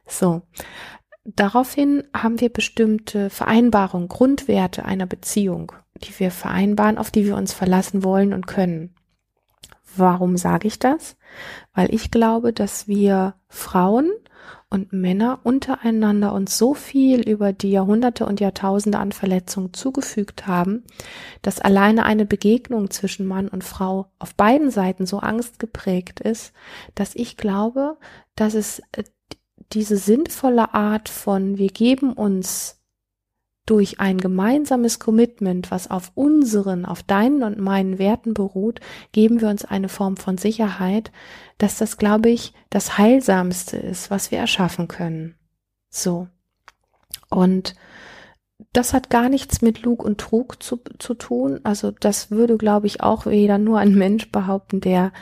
So. 0.06 0.42
Daraufhin 1.24 2.04
haben 2.14 2.40
wir 2.40 2.48
bestimmte 2.48 3.30
Vereinbarungen, 3.30 4.08
Grundwerte 4.08 4.84
einer 4.84 5.06
Beziehung, 5.06 5.72
die 6.02 6.18
wir 6.18 6.30
vereinbaren, 6.30 6.98
auf 6.98 7.10
die 7.10 7.24
wir 7.24 7.36
uns 7.36 7.52
verlassen 7.52 8.04
wollen 8.04 8.32
und 8.32 8.46
können. 8.46 8.94
Warum 9.96 10.36
sage 10.36 10.68
ich 10.68 10.78
das? 10.78 11.16
Weil 11.74 11.94
ich 11.94 12.10
glaube, 12.10 12.52
dass 12.52 12.88
wir 12.88 13.34
Frauen 13.48 14.10
und 14.72 14.92
Männer 14.92 15.40
untereinander 15.44 16.32
uns 16.32 16.56
so 16.56 16.72
viel 16.72 17.28
über 17.28 17.52
die 17.52 17.70
Jahrhunderte 17.70 18.24
und 18.24 18.40
Jahrtausende 18.40 18.98
an 18.98 19.12
Verletzungen 19.12 19.74
zugefügt 19.74 20.46
haben, 20.46 20.84
dass 21.42 21.60
alleine 21.60 22.04
eine 22.06 22.24
Begegnung 22.24 22.90
zwischen 22.90 23.26
Mann 23.26 23.48
und 23.48 23.64
Frau 23.64 24.10
auf 24.18 24.34
beiden 24.34 24.70
Seiten 24.70 25.04
so 25.04 25.18
angstgeprägt 25.18 26.20
ist, 26.20 26.54
dass 26.94 27.14
ich 27.14 27.36
glaube, 27.36 27.98
dass 28.34 28.54
es 28.54 28.80
äh, 28.92 29.04
diese 29.72 29.98
sinnvolle 29.98 30.72
Art 30.72 31.08
von, 31.08 31.58
wir 31.58 31.68
geben 31.68 32.14
uns 32.14 32.81
durch 33.66 34.00
ein 34.00 34.18
gemeinsames 34.18 34.98
Commitment, 34.98 35.70
was 35.70 35.90
auf 35.90 36.10
unseren, 36.14 36.84
auf 36.84 37.02
deinen 37.02 37.42
und 37.42 37.58
meinen 37.58 37.98
Werten 37.98 38.34
beruht, 38.34 38.80
geben 39.12 39.40
wir 39.40 39.48
uns 39.48 39.64
eine 39.64 39.88
Form 39.88 40.16
von 40.16 40.36
Sicherheit, 40.36 41.12
dass 41.58 41.78
das, 41.78 41.96
glaube 41.96 42.30
ich, 42.30 42.54
das 42.70 42.98
Heilsamste 42.98 43.76
ist, 43.76 44.10
was 44.10 44.30
wir 44.30 44.38
erschaffen 44.38 44.88
können. 44.88 45.36
So. 45.90 46.28
Und 47.30 47.74
das 48.72 48.94
hat 48.94 49.10
gar 49.10 49.28
nichts 49.28 49.60
mit 49.60 49.82
Lug 49.82 50.02
und 50.04 50.18
Trug 50.18 50.62
zu, 50.62 50.80
zu 50.98 51.14
tun. 51.14 51.60
Also 51.62 51.90
das 51.90 52.30
würde, 52.30 52.56
glaube 52.56 52.86
ich, 52.86 53.02
auch 53.02 53.26
wieder 53.26 53.58
nur 53.58 53.78
ein 53.78 53.94
Mensch 53.94 54.30
behaupten, 54.30 54.80
der 54.80 55.12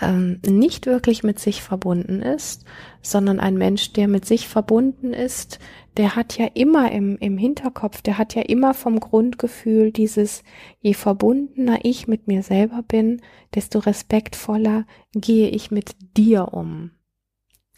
ähm, 0.00 0.40
nicht 0.46 0.86
wirklich 0.86 1.22
mit 1.22 1.38
sich 1.38 1.62
verbunden 1.62 2.22
ist, 2.22 2.64
sondern 3.02 3.40
ein 3.40 3.56
Mensch, 3.56 3.92
der 3.92 4.08
mit 4.08 4.24
sich 4.24 4.48
verbunden 4.48 5.12
ist, 5.12 5.58
der 5.96 6.14
hat 6.14 6.36
ja 6.36 6.46
immer 6.54 6.92
im, 6.92 7.16
im 7.18 7.38
Hinterkopf, 7.38 8.02
der 8.02 8.18
hat 8.18 8.34
ja 8.34 8.42
immer 8.42 8.74
vom 8.74 9.00
Grundgefühl 9.00 9.92
dieses, 9.92 10.42
je 10.80 10.94
verbundener 10.94 11.78
ich 11.84 12.06
mit 12.06 12.28
mir 12.28 12.42
selber 12.42 12.82
bin, 12.82 13.22
desto 13.54 13.78
respektvoller 13.78 14.86
gehe 15.14 15.48
ich 15.48 15.70
mit 15.70 15.96
dir 16.16 16.52
um. 16.52 16.90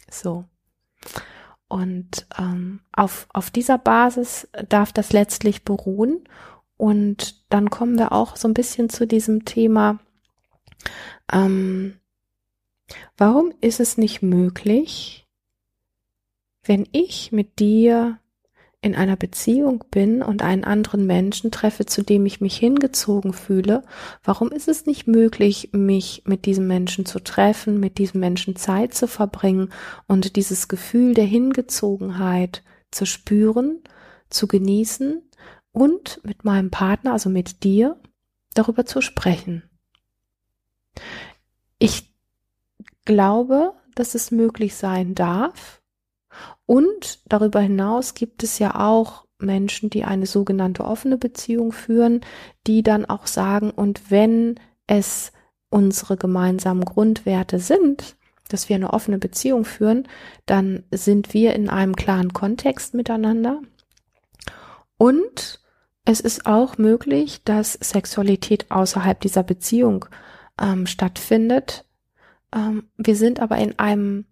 So. 0.09 0.45
Und 1.69 2.27
ähm, 2.37 2.81
auf, 2.91 3.27
auf 3.31 3.51
dieser 3.51 3.77
Basis 3.77 4.49
darf 4.67 4.91
das 4.91 5.13
letztlich 5.13 5.63
beruhen. 5.63 6.23
Und 6.77 7.45
dann 7.49 7.69
kommen 7.69 7.97
wir 7.97 8.11
auch 8.11 8.35
so 8.35 8.47
ein 8.47 8.53
bisschen 8.53 8.89
zu 8.89 9.05
diesem 9.05 9.45
Thema, 9.45 9.99
ähm, 11.31 11.99
warum 13.17 13.53
ist 13.61 13.79
es 13.79 13.97
nicht 13.97 14.21
möglich, 14.21 15.28
wenn 16.63 16.87
ich 16.91 17.31
mit 17.31 17.59
dir 17.59 18.19
in 18.81 18.95
einer 18.95 19.17
Beziehung 19.17 19.83
bin 19.91 20.21
und 20.21 20.41
einen 20.41 20.63
anderen 20.63 21.05
Menschen 21.05 21.51
treffe, 21.51 21.85
zu 21.85 22.01
dem 22.01 22.25
ich 22.25 22.39
mich 22.39 22.55
hingezogen 22.55 23.33
fühle, 23.33 23.83
warum 24.23 24.51
ist 24.51 24.69
es 24.69 24.85
nicht 24.85 25.05
möglich, 25.05 25.69
mich 25.73 26.23
mit 26.25 26.45
diesem 26.45 26.67
Menschen 26.67 27.05
zu 27.05 27.19
treffen, 27.19 27.79
mit 27.79 27.97
diesem 27.97 28.21
Menschen 28.21 28.55
Zeit 28.55 28.93
zu 28.93 29.07
verbringen 29.07 29.73
und 30.07 30.37
dieses 30.37 30.69
Gefühl 30.69 31.13
der 31.13 31.25
Hingezogenheit 31.25 32.63
zu 32.89 33.05
spüren, 33.05 33.81
zu 34.29 34.47
genießen 34.47 35.23
und 35.73 36.21
mit 36.23 36.45
meinem 36.45 36.71
Partner, 36.71 37.13
also 37.13 37.29
mit 37.29 37.63
dir, 37.63 37.99
darüber 38.53 38.85
zu 38.85 39.01
sprechen? 39.01 39.69
Ich 41.79 42.13
glaube, 43.03 43.73
dass 43.95 44.15
es 44.15 44.31
möglich 44.31 44.75
sein 44.75 45.15
darf, 45.15 45.78
und 46.69 47.21
darüber 47.27 47.61
hinaus 47.61 48.13
gibt 48.13 48.43
es 48.43 48.59
ja 48.59 48.75
auch 48.75 49.25
Menschen, 49.39 49.89
die 49.89 50.03
eine 50.03 50.27
sogenannte 50.27 50.85
offene 50.85 51.17
Beziehung 51.17 51.71
führen, 51.71 52.21
die 52.67 52.83
dann 52.83 53.05
auch 53.05 53.25
sagen, 53.25 53.71
und 53.71 54.11
wenn 54.11 54.59
es 54.85 55.31
unsere 55.71 56.15
gemeinsamen 56.15 56.85
Grundwerte 56.85 57.57
sind, 57.57 58.17
dass 58.49 58.69
wir 58.69 58.75
eine 58.75 58.93
offene 58.93 59.17
Beziehung 59.17 59.65
führen, 59.65 60.07
dann 60.45 60.83
sind 60.91 61.33
wir 61.33 61.55
in 61.55 61.69
einem 61.69 61.95
klaren 61.95 62.33
Kontext 62.33 62.93
miteinander. 62.93 63.63
Und 64.99 65.61
es 66.05 66.19
ist 66.19 66.45
auch 66.45 66.77
möglich, 66.77 67.43
dass 67.45 67.73
Sexualität 67.73 68.69
außerhalb 68.69 69.19
dieser 69.21 69.41
Beziehung 69.41 70.05
ähm, 70.61 70.85
stattfindet. 70.85 71.83
Ähm, 72.53 72.83
wir 72.97 73.15
sind 73.15 73.39
aber 73.39 73.57
in 73.57 73.77
einem 73.79 74.25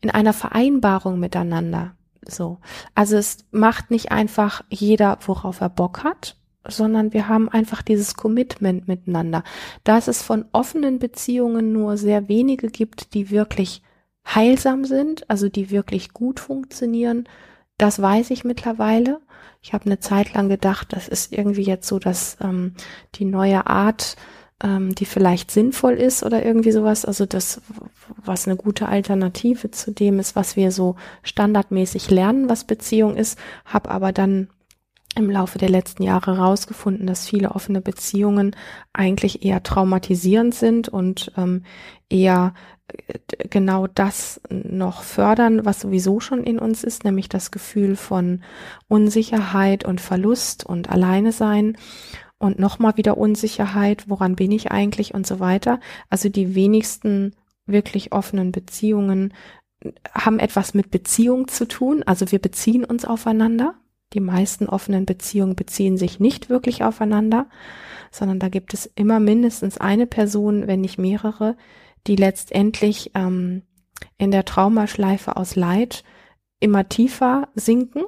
in 0.00 0.10
einer 0.10 0.32
Vereinbarung 0.32 1.18
miteinander. 1.18 1.96
So. 2.26 2.58
Also 2.94 3.16
es 3.16 3.38
macht 3.50 3.90
nicht 3.90 4.12
einfach 4.12 4.62
jeder, 4.68 5.18
worauf 5.26 5.60
er 5.60 5.68
Bock 5.68 6.04
hat, 6.04 6.36
sondern 6.66 7.12
wir 7.12 7.28
haben 7.28 7.48
einfach 7.48 7.82
dieses 7.82 8.14
Commitment 8.14 8.88
miteinander. 8.88 9.42
Dass 9.82 10.08
es 10.08 10.22
von 10.22 10.46
offenen 10.52 10.98
Beziehungen 10.98 11.72
nur 11.72 11.96
sehr 11.96 12.28
wenige 12.28 12.68
gibt, 12.68 13.14
die 13.14 13.30
wirklich 13.30 13.82
heilsam 14.26 14.84
sind, 14.84 15.28
also 15.28 15.48
die 15.48 15.70
wirklich 15.70 16.12
gut 16.12 16.40
funktionieren, 16.40 17.28
das 17.76 18.00
weiß 18.00 18.30
ich 18.30 18.44
mittlerweile. 18.44 19.20
Ich 19.60 19.72
habe 19.72 19.86
eine 19.86 19.98
Zeit 19.98 20.32
lang 20.34 20.48
gedacht, 20.48 20.92
das 20.92 21.08
ist 21.08 21.32
irgendwie 21.32 21.62
jetzt 21.62 21.88
so, 21.88 21.98
dass 21.98 22.36
ähm, 22.40 22.74
die 23.16 23.24
neue 23.24 23.66
Art 23.66 24.16
ähm, 24.64 24.94
die 24.94 25.04
vielleicht 25.04 25.50
sinnvoll 25.50 25.94
ist 25.94 26.24
oder 26.24 26.44
irgendwie 26.44 26.72
sowas. 26.72 27.04
Also 27.04 27.26
das, 27.26 27.60
was 28.24 28.48
eine 28.48 28.56
gute 28.56 28.88
Alternative 28.88 29.70
zu 29.70 29.92
dem 29.92 30.18
ist, 30.18 30.34
was 30.34 30.56
wir 30.56 30.72
so 30.72 30.96
standardmäßig 31.22 32.10
lernen, 32.10 32.48
was 32.48 32.64
Beziehung 32.64 33.16
ist, 33.16 33.38
habe 33.66 33.90
aber 33.90 34.12
dann 34.12 34.48
im 35.16 35.30
Laufe 35.30 35.58
der 35.58 35.68
letzten 35.68 36.02
Jahre 36.02 36.36
herausgefunden, 36.38 37.06
dass 37.06 37.28
viele 37.28 37.52
offene 37.52 37.80
Beziehungen 37.80 38.56
eigentlich 38.92 39.44
eher 39.44 39.62
traumatisierend 39.62 40.54
sind 40.54 40.88
und 40.88 41.30
ähm, 41.36 41.62
eher 42.08 42.54
äh, 42.88 43.18
genau 43.48 43.86
das 43.86 44.40
noch 44.50 45.02
fördern, 45.02 45.64
was 45.64 45.80
sowieso 45.80 46.18
schon 46.18 46.42
in 46.42 46.58
uns 46.58 46.82
ist, 46.82 47.04
nämlich 47.04 47.28
das 47.28 47.52
Gefühl 47.52 47.94
von 47.94 48.42
Unsicherheit 48.88 49.84
und 49.84 50.00
Verlust 50.00 50.64
und 50.64 50.90
Alleine 50.90 51.30
sein 51.30 51.76
und 52.44 52.58
nochmal 52.58 52.96
wieder 52.96 53.16
Unsicherheit, 53.16 54.04
woran 54.08 54.36
bin 54.36 54.52
ich 54.52 54.70
eigentlich 54.70 55.14
und 55.14 55.26
so 55.26 55.40
weiter. 55.40 55.80
Also 56.10 56.28
die 56.28 56.54
wenigsten 56.54 57.34
wirklich 57.66 58.12
offenen 58.12 58.52
Beziehungen 58.52 59.32
haben 60.12 60.38
etwas 60.38 60.74
mit 60.74 60.90
Beziehung 60.90 61.48
zu 61.48 61.66
tun. 61.66 62.02
Also 62.04 62.30
wir 62.32 62.38
beziehen 62.38 62.84
uns 62.84 63.06
aufeinander. 63.06 63.74
Die 64.12 64.20
meisten 64.20 64.68
offenen 64.68 65.06
Beziehungen 65.06 65.56
beziehen 65.56 65.96
sich 65.96 66.20
nicht 66.20 66.50
wirklich 66.50 66.84
aufeinander, 66.84 67.46
sondern 68.10 68.38
da 68.38 68.48
gibt 68.48 68.74
es 68.74 68.86
immer 68.94 69.20
mindestens 69.20 69.78
eine 69.78 70.06
Person, 70.06 70.66
wenn 70.66 70.82
nicht 70.82 70.98
mehrere, 70.98 71.56
die 72.06 72.16
letztendlich 72.16 73.10
ähm, 73.14 73.62
in 74.18 74.30
der 74.30 74.44
Traumaschleife 74.44 75.36
aus 75.36 75.56
Leid 75.56 76.04
immer 76.60 76.88
tiefer 76.88 77.48
sinken 77.54 78.04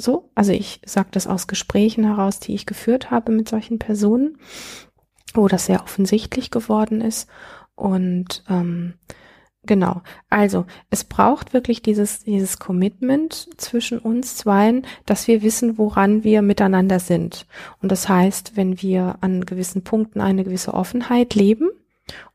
so, 0.00 0.30
also 0.34 0.52
ich 0.52 0.80
sage 0.86 1.08
das 1.10 1.26
aus 1.26 1.48
Gesprächen 1.48 2.04
heraus, 2.04 2.38
die 2.38 2.54
ich 2.54 2.66
geführt 2.66 3.10
habe 3.10 3.32
mit 3.32 3.48
solchen 3.48 3.78
Personen, 3.78 4.38
wo 5.34 5.48
das 5.48 5.66
sehr 5.66 5.82
offensichtlich 5.82 6.50
geworden 6.50 7.00
ist. 7.00 7.28
Und 7.74 8.44
ähm, 8.48 8.94
genau, 9.64 10.02
also 10.30 10.66
es 10.90 11.02
braucht 11.02 11.52
wirklich 11.52 11.82
dieses, 11.82 12.20
dieses 12.20 12.60
Commitment 12.60 13.48
zwischen 13.56 13.98
uns 13.98 14.36
zweien, 14.36 14.86
dass 15.04 15.26
wir 15.26 15.42
wissen, 15.42 15.78
woran 15.78 16.22
wir 16.22 16.42
miteinander 16.42 17.00
sind. 17.00 17.46
Und 17.82 17.90
das 17.90 18.08
heißt, 18.08 18.56
wenn 18.56 18.80
wir 18.80 19.16
an 19.20 19.44
gewissen 19.46 19.82
Punkten 19.82 20.20
eine 20.20 20.44
gewisse 20.44 20.74
Offenheit 20.74 21.34
leben, 21.34 21.70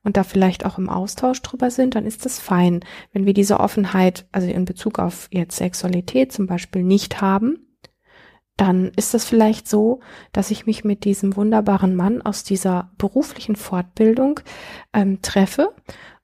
und 0.03 0.17
da 0.17 0.23
vielleicht 0.23 0.65
auch 0.65 0.77
im 0.77 0.89
Austausch 0.89 1.41
drüber 1.41 1.71
sind, 1.71 1.95
dann 1.95 2.05
ist 2.05 2.25
das 2.25 2.39
fein. 2.39 2.81
Wenn 3.12 3.25
wir 3.25 3.33
diese 3.33 3.59
Offenheit, 3.59 4.27
also 4.31 4.47
in 4.47 4.65
Bezug 4.65 4.99
auf 4.99 5.27
jetzt 5.31 5.57
Sexualität 5.57 6.31
zum 6.31 6.47
Beispiel 6.47 6.83
nicht 6.83 7.21
haben, 7.21 7.77
dann 8.57 8.91
ist 8.95 9.13
es 9.13 9.25
vielleicht 9.25 9.67
so, 9.67 10.01
dass 10.31 10.51
ich 10.51 10.65
mich 10.65 10.83
mit 10.83 11.05
diesem 11.05 11.36
wunderbaren 11.36 11.95
Mann 11.95 12.21
aus 12.21 12.43
dieser 12.43 12.91
beruflichen 12.97 13.55
Fortbildung 13.55 14.39
ähm, 14.93 15.21
treffe 15.21 15.73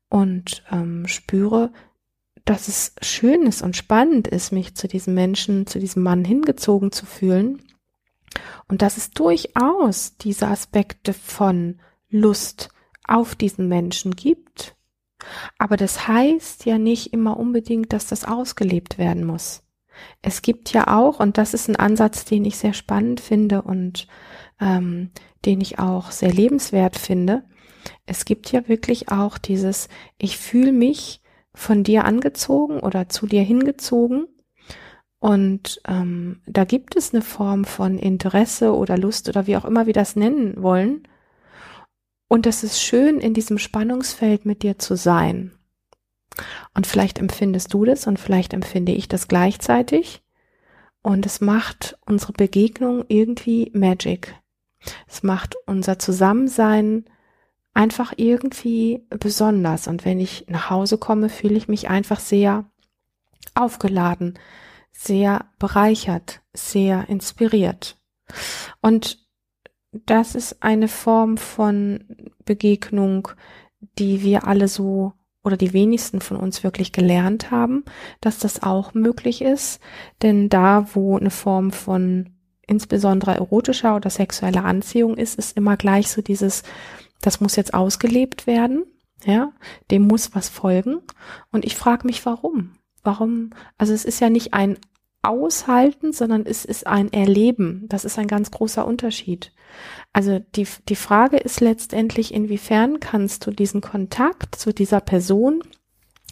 und 0.10 0.64
ähm, 0.72 1.08
spüre, 1.08 1.72
dass 2.46 2.68
es 2.68 2.94
schön 3.02 3.44
ist 3.44 3.62
und 3.62 3.76
spannend 3.76 4.28
ist, 4.28 4.52
mich 4.52 4.76
zu 4.76 4.88
diesem 4.88 5.14
Menschen, 5.16 5.66
zu 5.68 5.80
diesem 5.80 6.04
Mann 6.04 6.24
hingezogen 6.24 6.92
zu 6.92 7.06
fühlen 7.06 7.62
und 8.68 8.82
dass 8.82 8.98
es 8.98 9.12
durchaus 9.12 10.18
diese 10.18 10.48
Aspekte 10.48 11.14
von 11.14 11.80
Lust, 12.10 12.70
auf 13.10 13.36
diesen 13.36 13.68
Menschen 13.68 14.16
gibt. 14.16 14.76
Aber 15.58 15.78
das 15.78 16.08
heißt 16.08 16.66
ja 16.66 16.78
nicht 16.78 17.14
immer 17.14 17.38
unbedingt, 17.38 17.92
dass 17.94 18.08
das 18.08 18.26
ausgelebt 18.26 18.98
werden 18.98 19.26
muss. 19.26 19.64
Es 20.22 20.42
gibt 20.42 20.72
ja 20.72 20.96
auch, 20.96 21.20
und 21.20 21.38
das 21.38 21.54
ist 21.54 21.68
ein 21.68 21.76
Ansatz, 21.76 22.24
den 22.24 22.46
ich 22.46 22.58
sehr 22.58 22.74
spannend 22.74 23.20
finde 23.20 23.62
und 23.62 24.08
ähm, 24.62 25.12
den 25.46 25.60
ich 25.60 25.80
auch 25.80 26.12
sehr 26.12 26.32
lebenswert 26.32 26.98
finde, 26.98 27.44
es 28.06 28.26
gibt 28.26 28.52
ja 28.52 28.68
wirklich 28.68 29.10
auch 29.10 29.38
dieses, 29.38 29.90
ich 30.18 30.38
fühle 30.38 30.72
mich 30.72 31.22
von 31.54 31.84
dir 31.84 32.06
angezogen 32.06 32.80
oder 32.80 33.10
zu 33.10 33.28
dir 33.28 33.42
hingezogen. 33.42 34.28
Und 35.20 35.82
ähm, 35.88 36.42
da 36.46 36.64
gibt 36.64 36.96
es 36.96 37.14
eine 37.14 37.22
Form 37.22 37.66
von 37.66 37.98
Interesse 37.98 38.74
oder 38.74 38.98
Lust 38.98 39.28
oder 39.28 39.48
wie 39.48 39.58
auch 39.58 39.66
immer 39.66 39.86
wir 39.86 39.94
das 39.94 40.16
nennen 40.16 40.62
wollen. 40.62 41.04
Und 42.30 42.46
es 42.46 42.64
ist 42.64 42.82
schön, 42.82 43.20
in 43.20 43.34
diesem 43.34 43.58
Spannungsfeld 43.58 44.46
mit 44.46 44.64
dir 44.64 44.78
zu 44.78 44.96
sein. 44.96 45.52
Und 46.74 46.88
vielleicht 46.88 47.20
empfindest 47.20 47.74
du 47.74 47.84
das 47.84 48.08
und 48.08 48.20
vielleicht 48.20 48.54
empfinde 48.54 48.94
ich 48.94 49.10
das 49.10 49.28
gleichzeitig. 49.28 50.22
Und 51.02 51.26
es 51.26 51.42
macht 51.42 51.98
unsere 52.06 52.34
Begegnung 52.34 53.04
irgendwie 53.08 53.72
Magic. 53.74 54.36
Es 55.08 55.24
macht 55.24 55.56
unser 55.66 55.98
Zusammensein 55.98 57.06
einfach 57.74 58.14
irgendwie 58.16 59.06
besonders. 59.10 59.88
Und 59.88 60.06
wenn 60.06 60.20
ich 60.20 60.46
nach 60.48 60.70
Hause 60.70 61.00
komme, 61.00 61.30
fühle 61.30 61.56
ich 61.56 61.68
mich 61.68 61.90
einfach 61.90 62.20
sehr 62.20 62.66
aufgeladen, 63.56 64.38
sehr 64.92 65.46
bereichert, 65.58 66.42
sehr 66.54 67.10
inspiriert. 67.10 67.98
Und 68.82 69.19
das 69.92 70.36
ist 70.36 70.62
eine 70.62 70.88
Form 70.88 71.38
von 71.38 72.06
Begegnung, 72.46 73.30
die 73.98 74.24
wir 74.24 74.48
alle 74.48 74.68
so 74.68 75.14
oder 75.44 75.58
die 75.58 75.74
wenigsten 75.74 76.22
von 76.22 76.38
uns 76.38 76.64
wirklich 76.64 76.92
gelernt 76.92 77.50
haben, 77.50 77.86
dass 78.22 78.40
das 78.40 78.62
auch 78.62 78.94
möglich 78.94 79.42
ist. 79.42 79.80
Denn 80.22 80.50
da, 80.50 80.88
wo 80.94 81.18
eine 81.18 81.32
Form 81.32 81.72
von 81.72 82.32
insbesondere 82.68 83.36
erotischer 83.36 83.96
oder 83.96 84.10
sexueller 84.10 84.66
Anziehung 84.66 85.18
ist, 85.18 85.40
ist 85.40 85.58
immer 85.58 85.78
gleich 85.78 86.10
so 86.12 86.22
dieses, 86.22 86.64
das 87.22 87.40
muss 87.42 87.56
jetzt 87.56 87.74
ausgelebt 87.74 88.48
werden, 88.48 88.86
ja, 89.26 89.52
dem 89.92 90.04
muss 90.04 90.36
was 90.36 90.50
folgen. 90.50 91.00
Und 91.52 91.66
ich 91.66 91.76
frage 91.76 92.06
mich, 92.06 92.26
warum? 92.26 92.76
Warum? 93.02 93.52
Also 93.78 93.94
es 93.94 94.06
ist 94.06 94.20
ja 94.20 94.30
nicht 94.30 94.54
ein 94.54 94.78
Aushalten, 95.22 96.14
sondern 96.14 96.46
es 96.46 96.66
ist 96.66 96.88
ein 96.88 97.12
Erleben. 97.12 97.86
Das 97.90 98.06
ist 98.06 98.18
ein 98.18 98.28
ganz 98.28 98.52
großer 98.52 98.86
Unterschied. 98.86 99.52
Also 100.14 100.40
die, 100.56 100.68
die 100.88 100.96
Frage 100.96 101.38
ist 101.38 101.60
letztendlich, 101.62 102.34
inwiefern 102.34 103.00
kannst 103.00 103.46
du 103.46 103.52
diesen 103.52 103.82
Kontakt 103.82 104.56
zu 104.56 104.74
dieser 104.74 105.02
Person, 105.02 105.62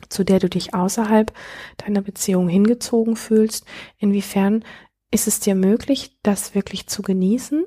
zu 0.09 0.23
der 0.23 0.39
du 0.39 0.49
dich 0.49 0.73
außerhalb 0.73 1.33
deiner 1.77 2.01
Beziehung 2.01 2.47
hingezogen 2.47 3.15
fühlst, 3.15 3.65
inwiefern 3.97 4.63
ist 5.11 5.27
es 5.27 5.39
dir 5.39 5.55
möglich, 5.55 6.17
das 6.23 6.55
wirklich 6.55 6.87
zu 6.87 7.01
genießen, 7.01 7.65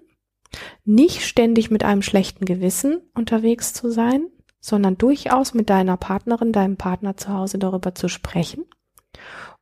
nicht 0.85 1.23
ständig 1.23 1.71
mit 1.71 1.85
einem 1.85 2.03
schlechten 2.03 2.45
Gewissen 2.45 3.01
unterwegs 3.15 3.73
zu 3.73 3.91
sein, 3.91 4.27
sondern 4.61 4.99
durchaus 4.99 5.55
mit 5.55 5.71
deiner 5.71 5.97
Partnerin, 5.97 6.53
deinem 6.53 6.77
Partner 6.77 7.17
zu 7.17 7.33
Hause 7.33 7.59
darüber 7.59 7.95
zu 7.95 8.09
sprechen 8.09 8.65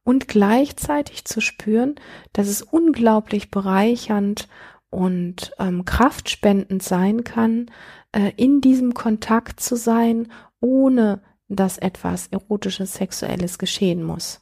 und 0.09 0.27
gleichzeitig 0.27 1.27
zu 1.27 1.43
spüren, 1.43 1.97
dass 2.33 2.49
es 2.49 2.63
unglaublich 2.63 3.51
bereichernd 3.51 4.49
und 4.89 5.53
ähm, 5.59 5.85
kraftspendend 5.85 6.83
sein 6.83 7.25
kann, 7.25 7.71
äh, 8.13 8.33
in 8.39 8.63
diesem 8.63 8.95
Kontakt 8.95 9.61
zu 9.61 9.77
sein, 9.77 10.33
ohne 10.63 11.21
dass 11.49 11.77
etwas 11.77 12.29
erotisches, 12.29 12.95
sexuelles 12.95 13.59
geschehen 13.59 14.03
muss. 14.03 14.41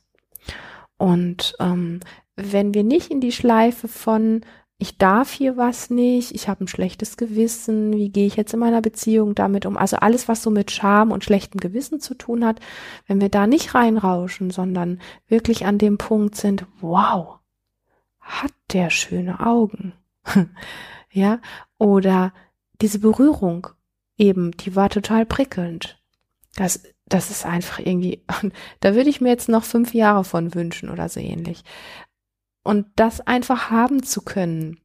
Und 0.98 1.56
ähm, 1.58 1.98
wenn 2.36 2.72
wir 2.72 2.84
nicht 2.84 3.10
in 3.10 3.20
die 3.20 3.32
Schleife 3.32 3.88
von 3.88 4.42
ich 4.78 4.98
darf 4.98 5.32
hier 5.32 5.56
was 5.56 5.88
nicht, 5.88 6.32
ich 6.32 6.48
habe 6.48 6.64
ein 6.64 6.68
schlechtes 6.68 7.16
Gewissen, 7.16 7.94
wie 7.94 8.10
gehe 8.10 8.26
ich 8.26 8.36
jetzt 8.36 8.52
in 8.52 8.60
meiner 8.60 8.82
Beziehung 8.82 9.34
damit 9.34 9.64
um? 9.64 9.76
Also 9.78 9.96
alles, 9.96 10.28
was 10.28 10.42
so 10.42 10.50
mit 10.50 10.70
Scham 10.70 11.12
und 11.12 11.24
schlechtem 11.24 11.60
Gewissen 11.60 11.98
zu 11.98 12.14
tun 12.14 12.44
hat, 12.44 12.60
wenn 13.06 13.20
wir 13.20 13.30
da 13.30 13.46
nicht 13.46 13.74
reinrauschen, 13.74 14.50
sondern 14.50 15.00
wirklich 15.28 15.64
an 15.64 15.78
dem 15.78 15.96
Punkt 15.96 16.36
sind, 16.36 16.66
wow, 16.80 17.38
hat 18.20 18.52
der 18.72 18.90
schöne 18.90 19.40
Augen. 19.40 19.94
ja, 21.10 21.40
oder 21.78 22.34
diese 22.82 22.98
Berührung 22.98 23.68
eben, 24.18 24.50
die 24.52 24.76
war 24.76 24.90
total 24.90 25.24
prickelnd. 25.24 25.98
Das, 26.56 26.82
das 27.06 27.30
ist 27.30 27.46
einfach 27.46 27.78
irgendwie, 27.78 28.24
da 28.80 28.94
würde 28.94 29.08
ich 29.08 29.22
mir 29.22 29.30
jetzt 29.30 29.48
noch 29.48 29.64
fünf 29.64 29.94
Jahre 29.94 30.24
von 30.24 30.54
wünschen 30.54 30.90
oder 30.90 31.08
so 31.08 31.20
ähnlich. 31.20 31.64
Und 32.66 32.86
das 32.96 33.20
einfach 33.20 33.70
haben 33.70 34.02
zu 34.02 34.22
können, 34.22 34.80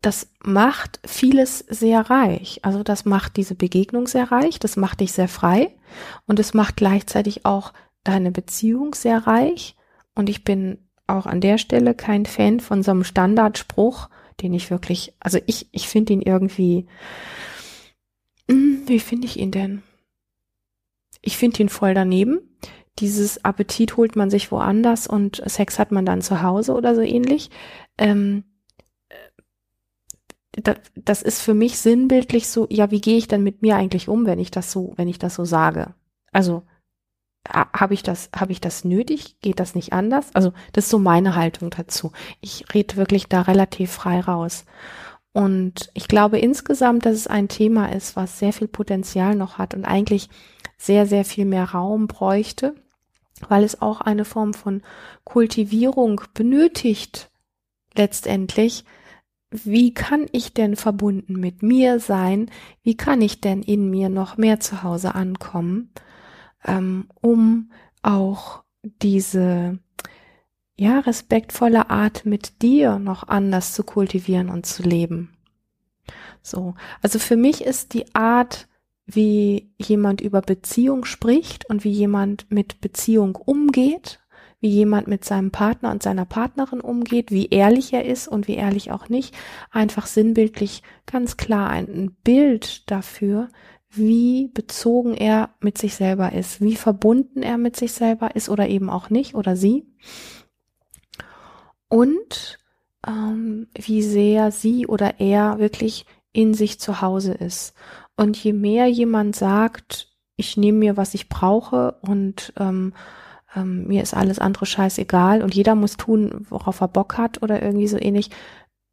das 0.00 0.30
macht 0.42 0.98
vieles 1.04 1.58
sehr 1.58 2.08
reich. 2.08 2.60
Also 2.62 2.82
das 2.82 3.04
macht 3.04 3.36
diese 3.36 3.54
Begegnung 3.54 4.06
sehr 4.06 4.32
reich, 4.32 4.58
das 4.60 4.76
macht 4.76 5.00
dich 5.00 5.12
sehr 5.12 5.28
frei 5.28 5.74
und 6.26 6.40
es 6.40 6.54
macht 6.54 6.76
gleichzeitig 6.76 7.44
auch 7.44 7.74
deine 8.02 8.30
Beziehung 8.30 8.94
sehr 8.94 9.26
reich. 9.26 9.76
Und 10.14 10.30
ich 10.30 10.42
bin 10.42 10.78
auch 11.06 11.26
an 11.26 11.42
der 11.42 11.58
Stelle 11.58 11.94
kein 11.94 12.24
Fan 12.24 12.60
von 12.60 12.82
so 12.82 12.92
einem 12.92 13.04
Standardspruch, 13.04 14.08
den 14.40 14.54
ich 14.54 14.70
wirklich, 14.70 15.12
also 15.20 15.38
ich, 15.44 15.68
ich 15.70 15.86
finde 15.86 16.14
ihn 16.14 16.22
irgendwie, 16.22 16.86
hm, 18.50 18.84
wie 18.86 19.00
finde 19.00 19.26
ich 19.26 19.38
ihn 19.38 19.50
denn? 19.50 19.82
Ich 21.20 21.36
finde 21.36 21.62
ihn 21.62 21.68
voll 21.68 21.92
daneben 21.92 22.40
dieses 22.98 23.44
Appetit 23.44 23.96
holt 23.96 24.16
man 24.16 24.30
sich 24.30 24.52
woanders 24.52 25.06
und 25.06 25.42
Sex 25.46 25.78
hat 25.78 25.90
man 25.92 26.06
dann 26.06 26.22
zu 26.22 26.42
Hause 26.42 26.74
oder 26.74 26.94
so 26.94 27.00
ähnlich. 27.00 27.50
Ähm, 27.98 28.44
äh, 29.08 30.74
das 30.94 31.22
ist 31.22 31.40
für 31.40 31.54
mich 31.54 31.78
sinnbildlich 31.78 32.48
so, 32.48 32.66
ja, 32.70 32.90
wie 32.90 33.00
gehe 33.00 33.16
ich 33.18 33.28
denn 33.28 33.42
mit 33.42 33.62
mir 33.62 33.76
eigentlich 33.76 34.08
um, 34.08 34.26
wenn 34.26 34.38
ich 34.38 34.50
das 34.50 34.70
so, 34.70 34.92
wenn 34.96 35.08
ich 35.08 35.18
das 35.18 35.34
so 35.34 35.44
sage? 35.44 35.94
Also 36.32 36.62
habe 37.46 37.92
ich 37.92 38.02
das, 38.02 38.30
habe 38.34 38.52
ich 38.52 38.60
das 38.60 38.84
nötig? 38.84 39.38
Geht 39.40 39.60
das 39.60 39.74
nicht 39.74 39.92
anders? 39.92 40.34
Also 40.34 40.52
das 40.72 40.84
ist 40.84 40.90
so 40.90 40.98
meine 40.98 41.34
Haltung 41.34 41.70
dazu. 41.70 42.12
Ich 42.40 42.64
rede 42.72 42.96
wirklich 42.96 43.26
da 43.26 43.42
relativ 43.42 43.90
frei 43.90 44.20
raus. 44.20 44.64
Und 45.32 45.90
ich 45.94 46.08
glaube 46.08 46.38
insgesamt, 46.38 47.04
dass 47.04 47.14
es 47.14 47.26
ein 47.26 47.48
Thema 47.48 47.92
ist, 47.92 48.16
was 48.16 48.38
sehr 48.38 48.52
viel 48.52 48.68
Potenzial 48.68 49.34
noch 49.34 49.58
hat 49.58 49.74
und 49.74 49.84
eigentlich 49.84 50.30
sehr, 50.78 51.06
sehr 51.06 51.24
viel 51.24 51.44
mehr 51.44 51.70
Raum 51.70 52.06
bräuchte 52.06 52.74
weil 53.48 53.64
es 53.64 53.80
auch 53.82 54.00
eine 54.00 54.24
Form 54.24 54.54
von 54.54 54.82
Kultivierung 55.24 56.20
benötigt, 56.34 57.30
letztendlich. 57.94 58.84
Wie 59.50 59.94
kann 59.94 60.26
ich 60.32 60.52
denn 60.52 60.74
verbunden 60.76 61.34
mit 61.34 61.62
mir 61.62 62.00
sein? 62.00 62.50
Wie 62.82 62.96
kann 62.96 63.20
ich 63.22 63.40
denn 63.40 63.62
in 63.62 63.88
mir 63.88 64.08
noch 64.08 64.36
mehr 64.36 64.58
zu 64.60 64.82
Hause 64.82 65.14
ankommen, 65.14 65.92
ähm, 66.64 67.08
um 67.20 67.70
auch 68.02 68.64
diese 68.82 69.78
ja 70.76 70.98
respektvolle 70.98 71.88
Art 71.88 72.26
mit 72.26 72.62
dir 72.62 72.98
noch 72.98 73.28
anders 73.28 73.72
zu 73.74 73.84
kultivieren 73.84 74.48
und 74.48 74.66
zu 74.66 74.82
leben? 74.82 75.36
So, 76.42 76.74
also 77.00 77.18
für 77.18 77.36
mich 77.36 77.64
ist 77.64 77.94
die 77.94 78.12
Art 78.14 78.66
wie 79.06 79.72
jemand 79.76 80.20
über 80.20 80.40
Beziehung 80.40 81.04
spricht 81.04 81.68
und 81.68 81.84
wie 81.84 81.90
jemand 81.90 82.50
mit 82.50 82.80
Beziehung 82.80 83.36
umgeht, 83.36 84.20
wie 84.60 84.70
jemand 84.70 85.08
mit 85.08 85.24
seinem 85.24 85.50
Partner 85.50 85.90
und 85.90 86.02
seiner 86.02 86.24
Partnerin 86.24 86.80
umgeht, 86.80 87.30
wie 87.30 87.48
ehrlich 87.48 87.92
er 87.92 88.06
ist 88.06 88.28
und 88.28 88.48
wie 88.48 88.54
ehrlich 88.54 88.92
auch 88.92 89.10
nicht, 89.10 89.34
einfach 89.70 90.06
sinnbildlich 90.06 90.82
ganz 91.04 91.36
klar 91.36 91.68
ein 91.68 92.16
Bild 92.24 92.90
dafür, 92.90 93.48
wie 93.90 94.48
bezogen 94.48 95.14
er 95.14 95.50
mit 95.60 95.78
sich 95.78 95.94
selber 95.94 96.32
ist, 96.32 96.60
wie 96.60 96.76
verbunden 96.76 97.42
er 97.42 97.58
mit 97.58 97.76
sich 97.76 97.92
selber 97.92 98.34
ist 98.34 98.48
oder 98.48 98.68
eben 98.68 98.90
auch 98.90 99.10
nicht 99.10 99.34
oder 99.34 99.54
sie. 99.54 99.86
Und 101.88 102.58
ähm, 103.06 103.68
wie 103.74 104.02
sehr 104.02 104.50
sie 104.50 104.86
oder 104.86 105.20
er 105.20 105.58
wirklich 105.58 106.06
in 106.32 106.54
sich 106.54 106.80
zu 106.80 107.00
Hause 107.00 107.34
ist. 107.34 107.74
Und 108.16 108.36
je 108.36 108.52
mehr 108.52 108.86
jemand 108.86 109.34
sagt, 109.34 110.12
ich 110.36 110.56
nehme 110.56 110.78
mir, 110.78 110.96
was 110.96 111.14
ich 111.14 111.28
brauche 111.28 111.96
und 112.02 112.52
ähm, 112.58 112.92
ähm, 113.54 113.86
mir 113.86 114.02
ist 114.02 114.14
alles 114.14 114.38
andere 114.38 114.66
scheißegal 114.66 115.42
und 115.42 115.54
jeder 115.54 115.74
muss 115.74 115.96
tun, 115.96 116.46
worauf 116.48 116.80
er 116.80 116.88
Bock 116.88 117.18
hat 117.18 117.42
oder 117.42 117.62
irgendwie 117.62 117.88
so 117.88 117.98
ähnlich, 117.98 118.30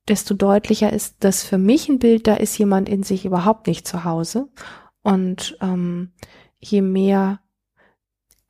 desto 0.07 0.33
deutlicher 0.33 0.91
ist, 0.91 1.23
dass 1.23 1.43
für 1.43 1.57
mich 1.57 1.87
ein 1.89 1.99
Bild, 1.99 2.27
da 2.27 2.35
ist 2.35 2.57
jemand 2.57 2.89
in 2.89 3.03
sich 3.03 3.25
überhaupt 3.25 3.67
nicht 3.67 3.87
zu 3.87 4.03
Hause. 4.03 4.49
Und 5.03 5.57
ähm, 5.61 6.11
je 6.59 6.81
mehr 6.81 7.39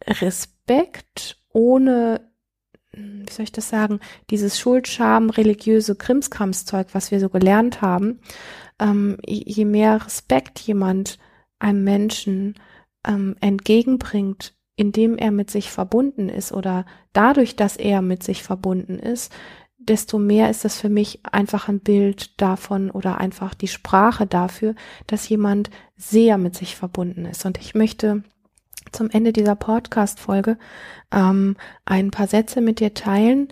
Respekt 0.06 1.38
ohne 1.54 2.32
wie 2.94 3.32
soll 3.32 3.44
ich 3.44 3.52
das 3.52 3.70
sagen, 3.70 4.00
dieses 4.30 4.60
Schuldscham, 4.60 5.30
religiöse 5.30 5.96
Krimskramszeug, 5.96 6.88
was 6.94 7.12
wir 7.12 7.20
so 7.20 7.30
gelernt 7.30 7.82
haben, 7.82 8.20
ähm, 8.82 9.18
je 9.26 9.64
mehr 9.64 10.06
Respekt 10.06 10.60
jemand 10.60 11.20
einem 11.60 11.84
Menschen 11.84 12.56
ähm, 13.08 13.36
entgegenbringt, 13.40 14.54
indem 14.76 15.18
er 15.18 15.32
mit 15.32 15.50
sich 15.52 15.70
verbunden 15.70 16.28
ist 16.28 16.52
oder 16.52 16.86
dadurch, 17.14 17.56
dass 17.56 17.78
er 17.78 18.02
mit 18.02 18.24
sich 18.24 18.44
verbunden 18.44 18.98
ist, 19.00 19.32
desto 19.78 20.20
mehr 20.20 20.50
ist 20.50 20.66
das 20.66 20.80
für 20.80 20.90
mich 20.90 21.22
einfach 21.32 21.68
ein 21.68 21.80
Bild 21.80 22.40
davon 22.42 22.92
oder 22.92 23.20
einfach 23.20 23.54
die 23.54 23.68
Sprache 23.68 24.28
dafür, 24.28 24.76
dass 25.08 25.30
jemand 25.30 25.70
sehr 25.96 26.38
mit 26.38 26.56
sich 26.56 26.76
verbunden 26.76 27.26
ist. 27.26 27.46
Und 27.46 27.58
ich 27.60 27.74
möchte 27.76 28.24
zum 28.92 29.10
Ende 29.10 29.34
dieser 29.34 29.56
Podcast-Folge 29.56 30.58
ähm, 31.12 31.56
ein 31.86 32.12
paar 32.12 32.28
Sätze 32.28 32.62
mit 32.62 32.80
dir 32.80 32.94
teilen, 32.94 33.50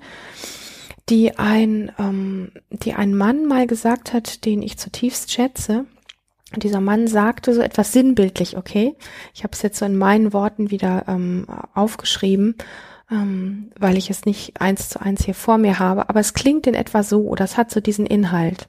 die 1.09 1.37
ein, 1.37 1.91
ähm, 1.97 2.51
die 2.69 2.93
ein 2.93 3.15
Mann 3.15 3.45
mal 3.45 3.67
gesagt 3.67 4.13
hat, 4.13 4.45
den 4.45 4.61
ich 4.61 4.77
zutiefst 4.77 5.31
schätze. 5.31 5.85
Dieser 6.55 6.81
Mann 6.81 7.07
sagte 7.07 7.53
so 7.53 7.61
etwas 7.61 7.91
sinnbildlich, 7.93 8.57
okay? 8.57 8.95
Ich 9.33 9.43
habe 9.43 9.53
es 9.53 9.61
jetzt 9.61 9.77
so 9.77 9.85
in 9.85 9.97
meinen 9.97 10.33
Worten 10.33 10.71
wieder 10.71 11.05
ähm, 11.07 11.45
aufgeschrieben, 11.73 12.55
ähm, 13.11 13.71
weil 13.77 13.97
ich 13.97 14.09
es 14.09 14.25
nicht 14.25 14.59
eins 14.59 14.89
zu 14.89 15.01
eins 15.01 15.25
hier 15.25 15.35
vor 15.35 15.57
mir 15.57 15.79
habe, 15.79 16.09
aber 16.09 16.19
es 16.19 16.33
klingt 16.33 16.65
in 16.67 16.73
etwa 16.73 17.03
so 17.03 17.27
oder 17.27 17.45
es 17.45 17.57
hat 17.57 17.69
so 17.71 17.79
diesen 17.79 18.05
Inhalt. 18.05 18.67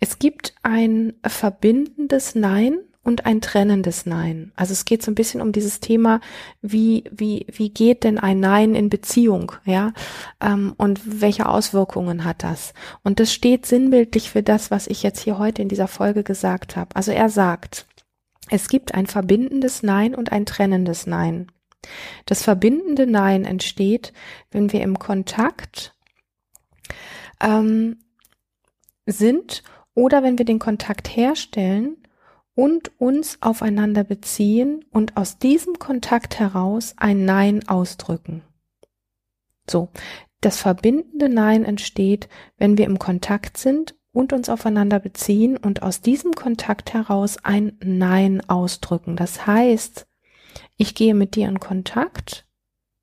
Es 0.00 0.18
gibt 0.18 0.54
ein 0.62 1.14
verbindendes 1.24 2.34
Nein 2.34 2.78
und 3.04 3.26
ein 3.26 3.40
trennendes 3.40 4.06
Nein. 4.06 4.50
Also 4.56 4.72
es 4.72 4.84
geht 4.84 5.02
so 5.02 5.10
ein 5.10 5.14
bisschen 5.14 5.40
um 5.40 5.52
dieses 5.52 5.78
Thema, 5.78 6.20
wie, 6.62 7.04
wie, 7.12 7.46
wie 7.52 7.68
geht 7.68 8.02
denn 8.02 8.18
ein 8.18 8.40
Nein 8.40 8.74
in 8.74 8.88
Beziehung, 8.88 9.52
ja? 9.64 9.92
Ähm, 10.40 10.74
und 10.78 11.20
welche 11.20 11.48
Auswirkungen 11.48 12.24
hat 12.24 12.42
das? 12.42 12.72
Und 13.02 13.20
das 13.20 13.32
steht 13.32 13.66
sinnbildlich 13.66 14.30
für 14.30 14.42
das, 14.42 14.70
was 14.70 14.86
ich 14.86 15.02
jetzt 15.02 15.20
hier 15.20 15.38
heute 15.38 15.62
in 15.62 15.68
dieser 15.68 15.86
Folge 15.86 16.24
gesagt 16.24 16.76
habe. 16.76 16.96
Also 16.96 17.12
er 17.12 17.28
sagt, 17.28 17.86
es 18.50 18.68
gibt 18.68 18.94
ein 18.94 19.06
verbindendes 19.06 19.82
Nein 19.82 20.14
und 20.14 20.32
ein 20.32 20.46
trennendes 20.46 21.06
Nein. 21.06 21.52
Das 22.24 22.42
verbindende 22.42 23.06
Nein 23.06 23.44
entsteht, 23.44 24.14
wenn 24.50 24.72
wir 24.72 24.82
im 24.82 24.98
Kontakt 24.98 25.94
ähm, 27.40 27.98
sind 29.06 29.62
oder 29.94 30.22
wenn 30.22 30.38
wir 30.38 30.46
den 30.46 30.58
Kontakt 30.58 31.14
herstellen 31.14 31.98
und 32.54 32.92
uns 32.98 33.38
aufeinander 33.40 34.04
beziehen 34.04 34.84
und 34.90 35.16
aus 35.16 35.38
diesem 35.38 35.78
Kontakt 35.78 36.38
heraus 36.38 36.94
ein 36.96 37.24
Nein 37.24 37.68
ausdrücken. 37.68 38.42
So, 39.68 39.88
das 40.40 40.58
verbindende 40.58 41.28
Nein 41.28 41.64
entsteht, 41.64 42.28
wenn 42.58 42.78
wir 42.78 42.84
im 42.86 42.98
Kontakt 42.98 43.56
sind 43.56 43.94
und 44.12 44.32
uns 44.32 44.48
aufeinander 44.48 45.00
beziehen 45.00 45.56
und 45.56 45.82
aus 45.82 46.00
diesem 46.00 46.32
Kontakt 46.32 46.92
heraus 46.92 47.38
ein 47.42 47.76
Nein 47.82 48.48
ausdrücken. 48.48 49.16
Das 49.16 49.46
heißt, 49.46 50.06
ich 50.76 50.94
gehe 50.94 51.14
mit 51.14 51.34
dir 51.34 51.48
in 51.48 51.60
Kontakt. 51.60 52.46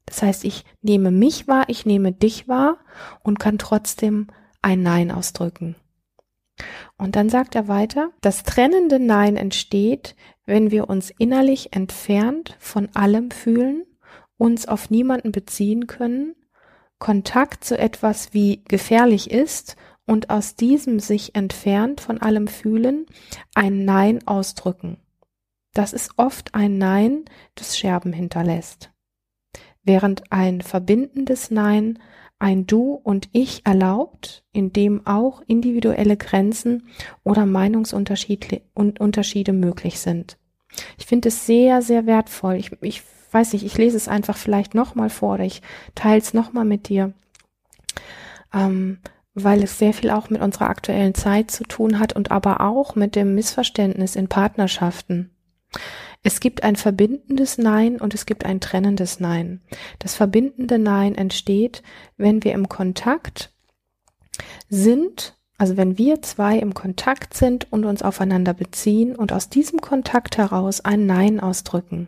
Das 0.05 0.21
heißt, 0.21 0.45
ich 0.45 0.65
nehme 0.81 1.11
mich 1.11 1.47
wahr, 1.47 1.65
ich 1.67 1.85
nehme 1.85 2.11
dich 2.11 2.47
wahr 2.47 2.77
und 3.23 3.39
kann 3.39 3.57
trotzdem 3.57 4.27
ein 4.61 4.83
Nein 4.83 5.11
ausdrücken. 5.11 5.75
Und 6.97 7.15
dann 7.15 7.29
sagt 7.29 7.55
er 7.55 7.67
weiter, 7.67 8.11
das 8.21 8.43
trennende 8.43 8.99
Nein 8.99 9.37
entsteht, 9.37 10.15
wenn 10.45 10.71
wir 10.71 10.89
uns 10.89 11.09
innerlich 11.17 11.73
entfernt 11.73 12.55
von 12.59 12.89
allem 12.93 13.31
fühlen, 13.31 13.85
uns 14.37 14.67
auf 14.67 14.89
niemanden 14.89 15.31
beziehen 15.31 15.87
können, 15.87 16.35
Kontakt 16.99 17.63
zu 17.63 17.77
etwas 17.77 18.33
wie 18.33 18.63
gefährlich 18.67 19.31
ist 19.31 19.75
und 20.05 20.29
aus 20.29 20.55
diesem 20.55 20.99
sich 20.99 21.35
entfernt 21.35 22.01
von 22.01 22.21
allem 22.21 22.47
fühlen, 22.47 23.05
ein 23.55 23.85
Nein 23.85 24.25
ausdrücken. 24.27 24.97
Das 25.73 25.93
ist 25.93 26.11
oft 26.17 26.53
ein 26.53 26.77
Nein, 26.77 27.25
das 27.55 27.77
Scherben 27.77 28.13
hinterlässt. 28.13 28.91
Während 29.83 30.31
ein 30.31 30.61
verbindendes 30.61 31.49
Nein 31.49 31.97
ein 32.41 32.65
Du 32.65 32.93
und 32.93 33.29
Ich 33.33 33.65
erlaubt, 33.65 34.43
in 34.51 34.73
dem 34.73 35.05
auch 35.05 35.41
individuelle 35.45 36.17
Grenzen 36.17 36.87
oder 37.23 37.45
Meinungsunterschiede 37.45 38.61
und 38.73 38.99
Unterschiede 38.99 39.53
möglich 39.53 39.99
sind. 39.99 40.37
Ich 40.97 41.05
finde 41.05 41.29
es 41.29 41.45
sehr, 41.45 41.81
sehr 41.81 42.07
wertvoll. 42.07 42.55
Ich, 42.55 42.71
ich 42.81 43.03
weiß 43.31 43.53
nicht, 43.53 43.63
ich 43.63 43.77
lese 43.77 43.97
es 43.97 44.07
einfach 44.07 44.37
vielleicht 44.37 44.73
nochmal 44.73 45.09
vor 45.09 45.35
oder 45.35 45.43
ich 45.43 45.61
teile 45.93 46.19
es 46.19 46.33
nochmal 46.33 46.65
mit 46.65 46.89
dir, 46.89 47.13
ähm, 48.53 48.97
weil 49.35 49.61
es 49.63 49.77
sehr 49.77 49.93
viel 49.93 50.09
auch 50.09 50.29
mit 50.31 50.41
unserer 50.41 50.69
aktuellen 50.69 51.13
Zeit 51.13 51.51
zu 51.51 51.63
tun 51.63 51.99
hat 51.99 52.13
und 52.13 52.31
aber 52.31 52.61
auch 52.61 52.95
mit 52.95 53.15
dem 53.15 53.35
Missverständnis 53.35 54.15
in 54.15 54.27
Partnerschaften. 54.27 55.29
Es 56.23 56.39
gibt 56.39 56.63
ein 56.63 56.75
verbindendes 56.75 57.57
Nein 57.57 57.99
und 57.99 58.13
es 58.13 58.25
gibt 58.25 58.45
ein 58.45 58.59
trennendes 58.59 59.19
Nein. 59.19 59.61
Das 59.99 60.15
verbindende 60.15 60.77
Nein 60.77 61.15
entsteht, 61.15 61.81
wenn 62.17 62.43
wir 62.43 62.53
im 62.53 62.69
Kontakt 62.69 63.51
sind, 64.69 65.37
also 65.57 65.77
wenn 65.77 65.97
wir 65.97 66.21
zwei 66.21 66.57
im 66.59 66.73
Kontakt 66.73 67.33
sind 67.33 67.71
und 67.71 67.85
uns 67.85 68.03
aufeinander 68.03 68.53
beziehen 68.53 69.15
und 69.15 69.33
aus 69.33 69.49
diesem 69.49 69.81
Kontakt 69.81 70.37
heraus 70.37 70.81
ein 70.81 71.05
Nein 71.05 71.39
ausdrücken. 71.39 72.07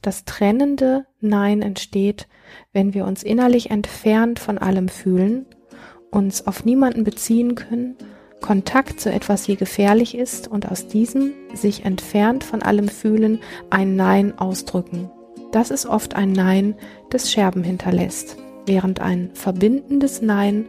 Das 0.00 0.24
trennende 0.24 1.06
Nein 1.20 1.60
entsteht, 1.60 2.28
wenn 2.72 2.94
wir 2.94 3.04
uns 3.04 3.24
innerlich 3.24 3.70
entfernt 3.70 4.38
von 4.38 4.58
allem 4.58 4.88
fühlen, 4.88 5.46
uns 6.10 6.46
auf 6.46 6.64
niemanden 6.64 7.02
beziehen 7.02 7.56
können 7.56 7.96
Kontakt 8.44 9.00
zu 9.00 9.10
etwas 9.10 9.48
wie 9.48 9.56
gefährlich 9.56 10.14
ist 10.14 10.48
und 10.48 10.70
aus 10.70 10.86
diesem 10.86 11.32
sich 11.54 11.86
entfernt 11.86 12.44
von 12.44 12.60
allem 12.60 12.88
Fühlen 12.88 13.40
ein 13.70 13.96
Nein 13.96 14.38
ausdrücken. 14.38 15.10
Das 15.50 15.70
ist 15.70 15.86
oft 15.86 16.14
ein 16.14 16.32
Nein, 16.32 16.74
das 17.08 17.32
Scherben 17.32 17.64
hinterlässt, 17.64 18.36
während 18.66 19.00
ein 19.00 19.30
verbindendes 19.32 20.20
Nein 20.20 20.66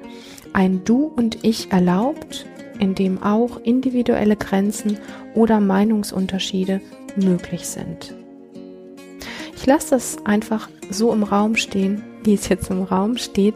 ein 0.53 0.85
Du 0.85 1.11
und 1.17 1.43
Ich 1.43 1.69
erlaubt, 1.73 2.45
in 2.79 2.95
dem 2.95 3.21
auch 3.21 3.59
individuelle 3.61 4.37
Grenzen 4.37 4.97
oder 5.33 5.59
Meinungsunterschiede 5.59 6.79
möglich 7.17 7.67
sind. 7.67 8.15
Ich 9.53 9.65
lasse 9.65 9.89
das 9.89 10.15
einfach 10.23 10.69
so 10.89 11.11
im 11.11 11.23
Raum 11.23 11.57
stehen, 11.57 12.05
wie 12.23 12.35
es 12.35 12.47
jetzt 12.47 12.69
im 12.69 12.83
Raum 12.83 13.17
steht 13.17 13.55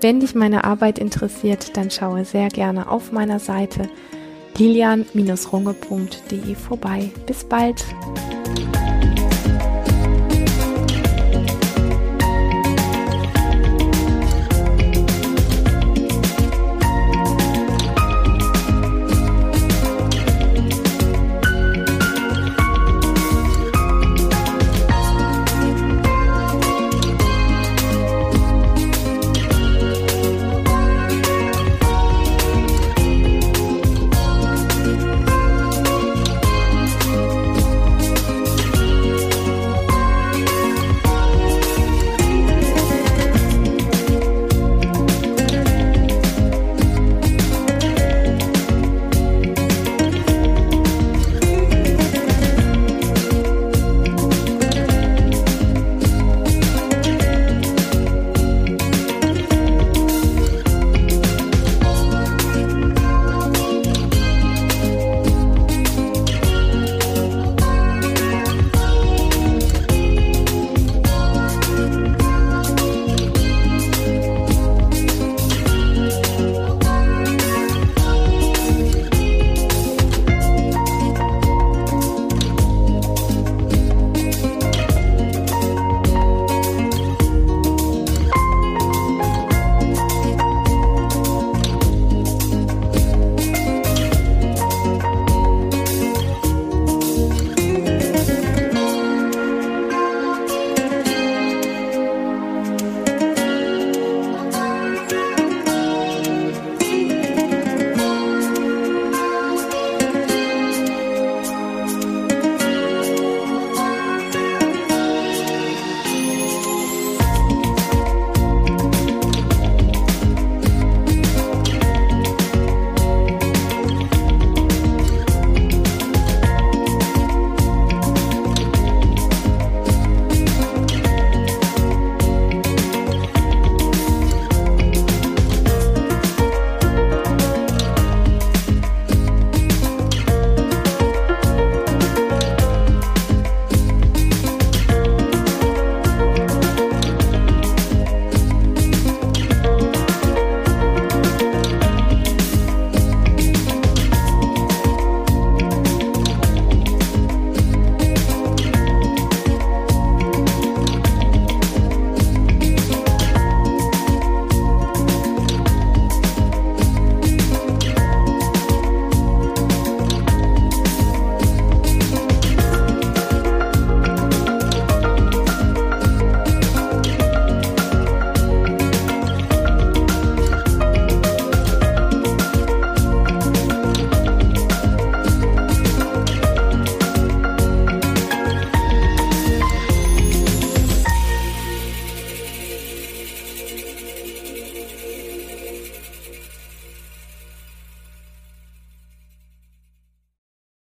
wenn 0.00 0.20
dich 0.20 0.34
meine 0.34 0.64
Arbeit 0.64 0.98
interessiert, 0.98 1.76
dann 1.76 1.90
schaue 1.90 2.24
sehr 2.24 2.48
gerne 2.48 2.90
auf 2.90 3.12
meiner 3.12 3.38
Seite 3.38 3.88
lilian-runge.de 4.56 6.54
vorbei. 6.54 7.10
Bis 7.26 7.44
bald! 7.44 7.84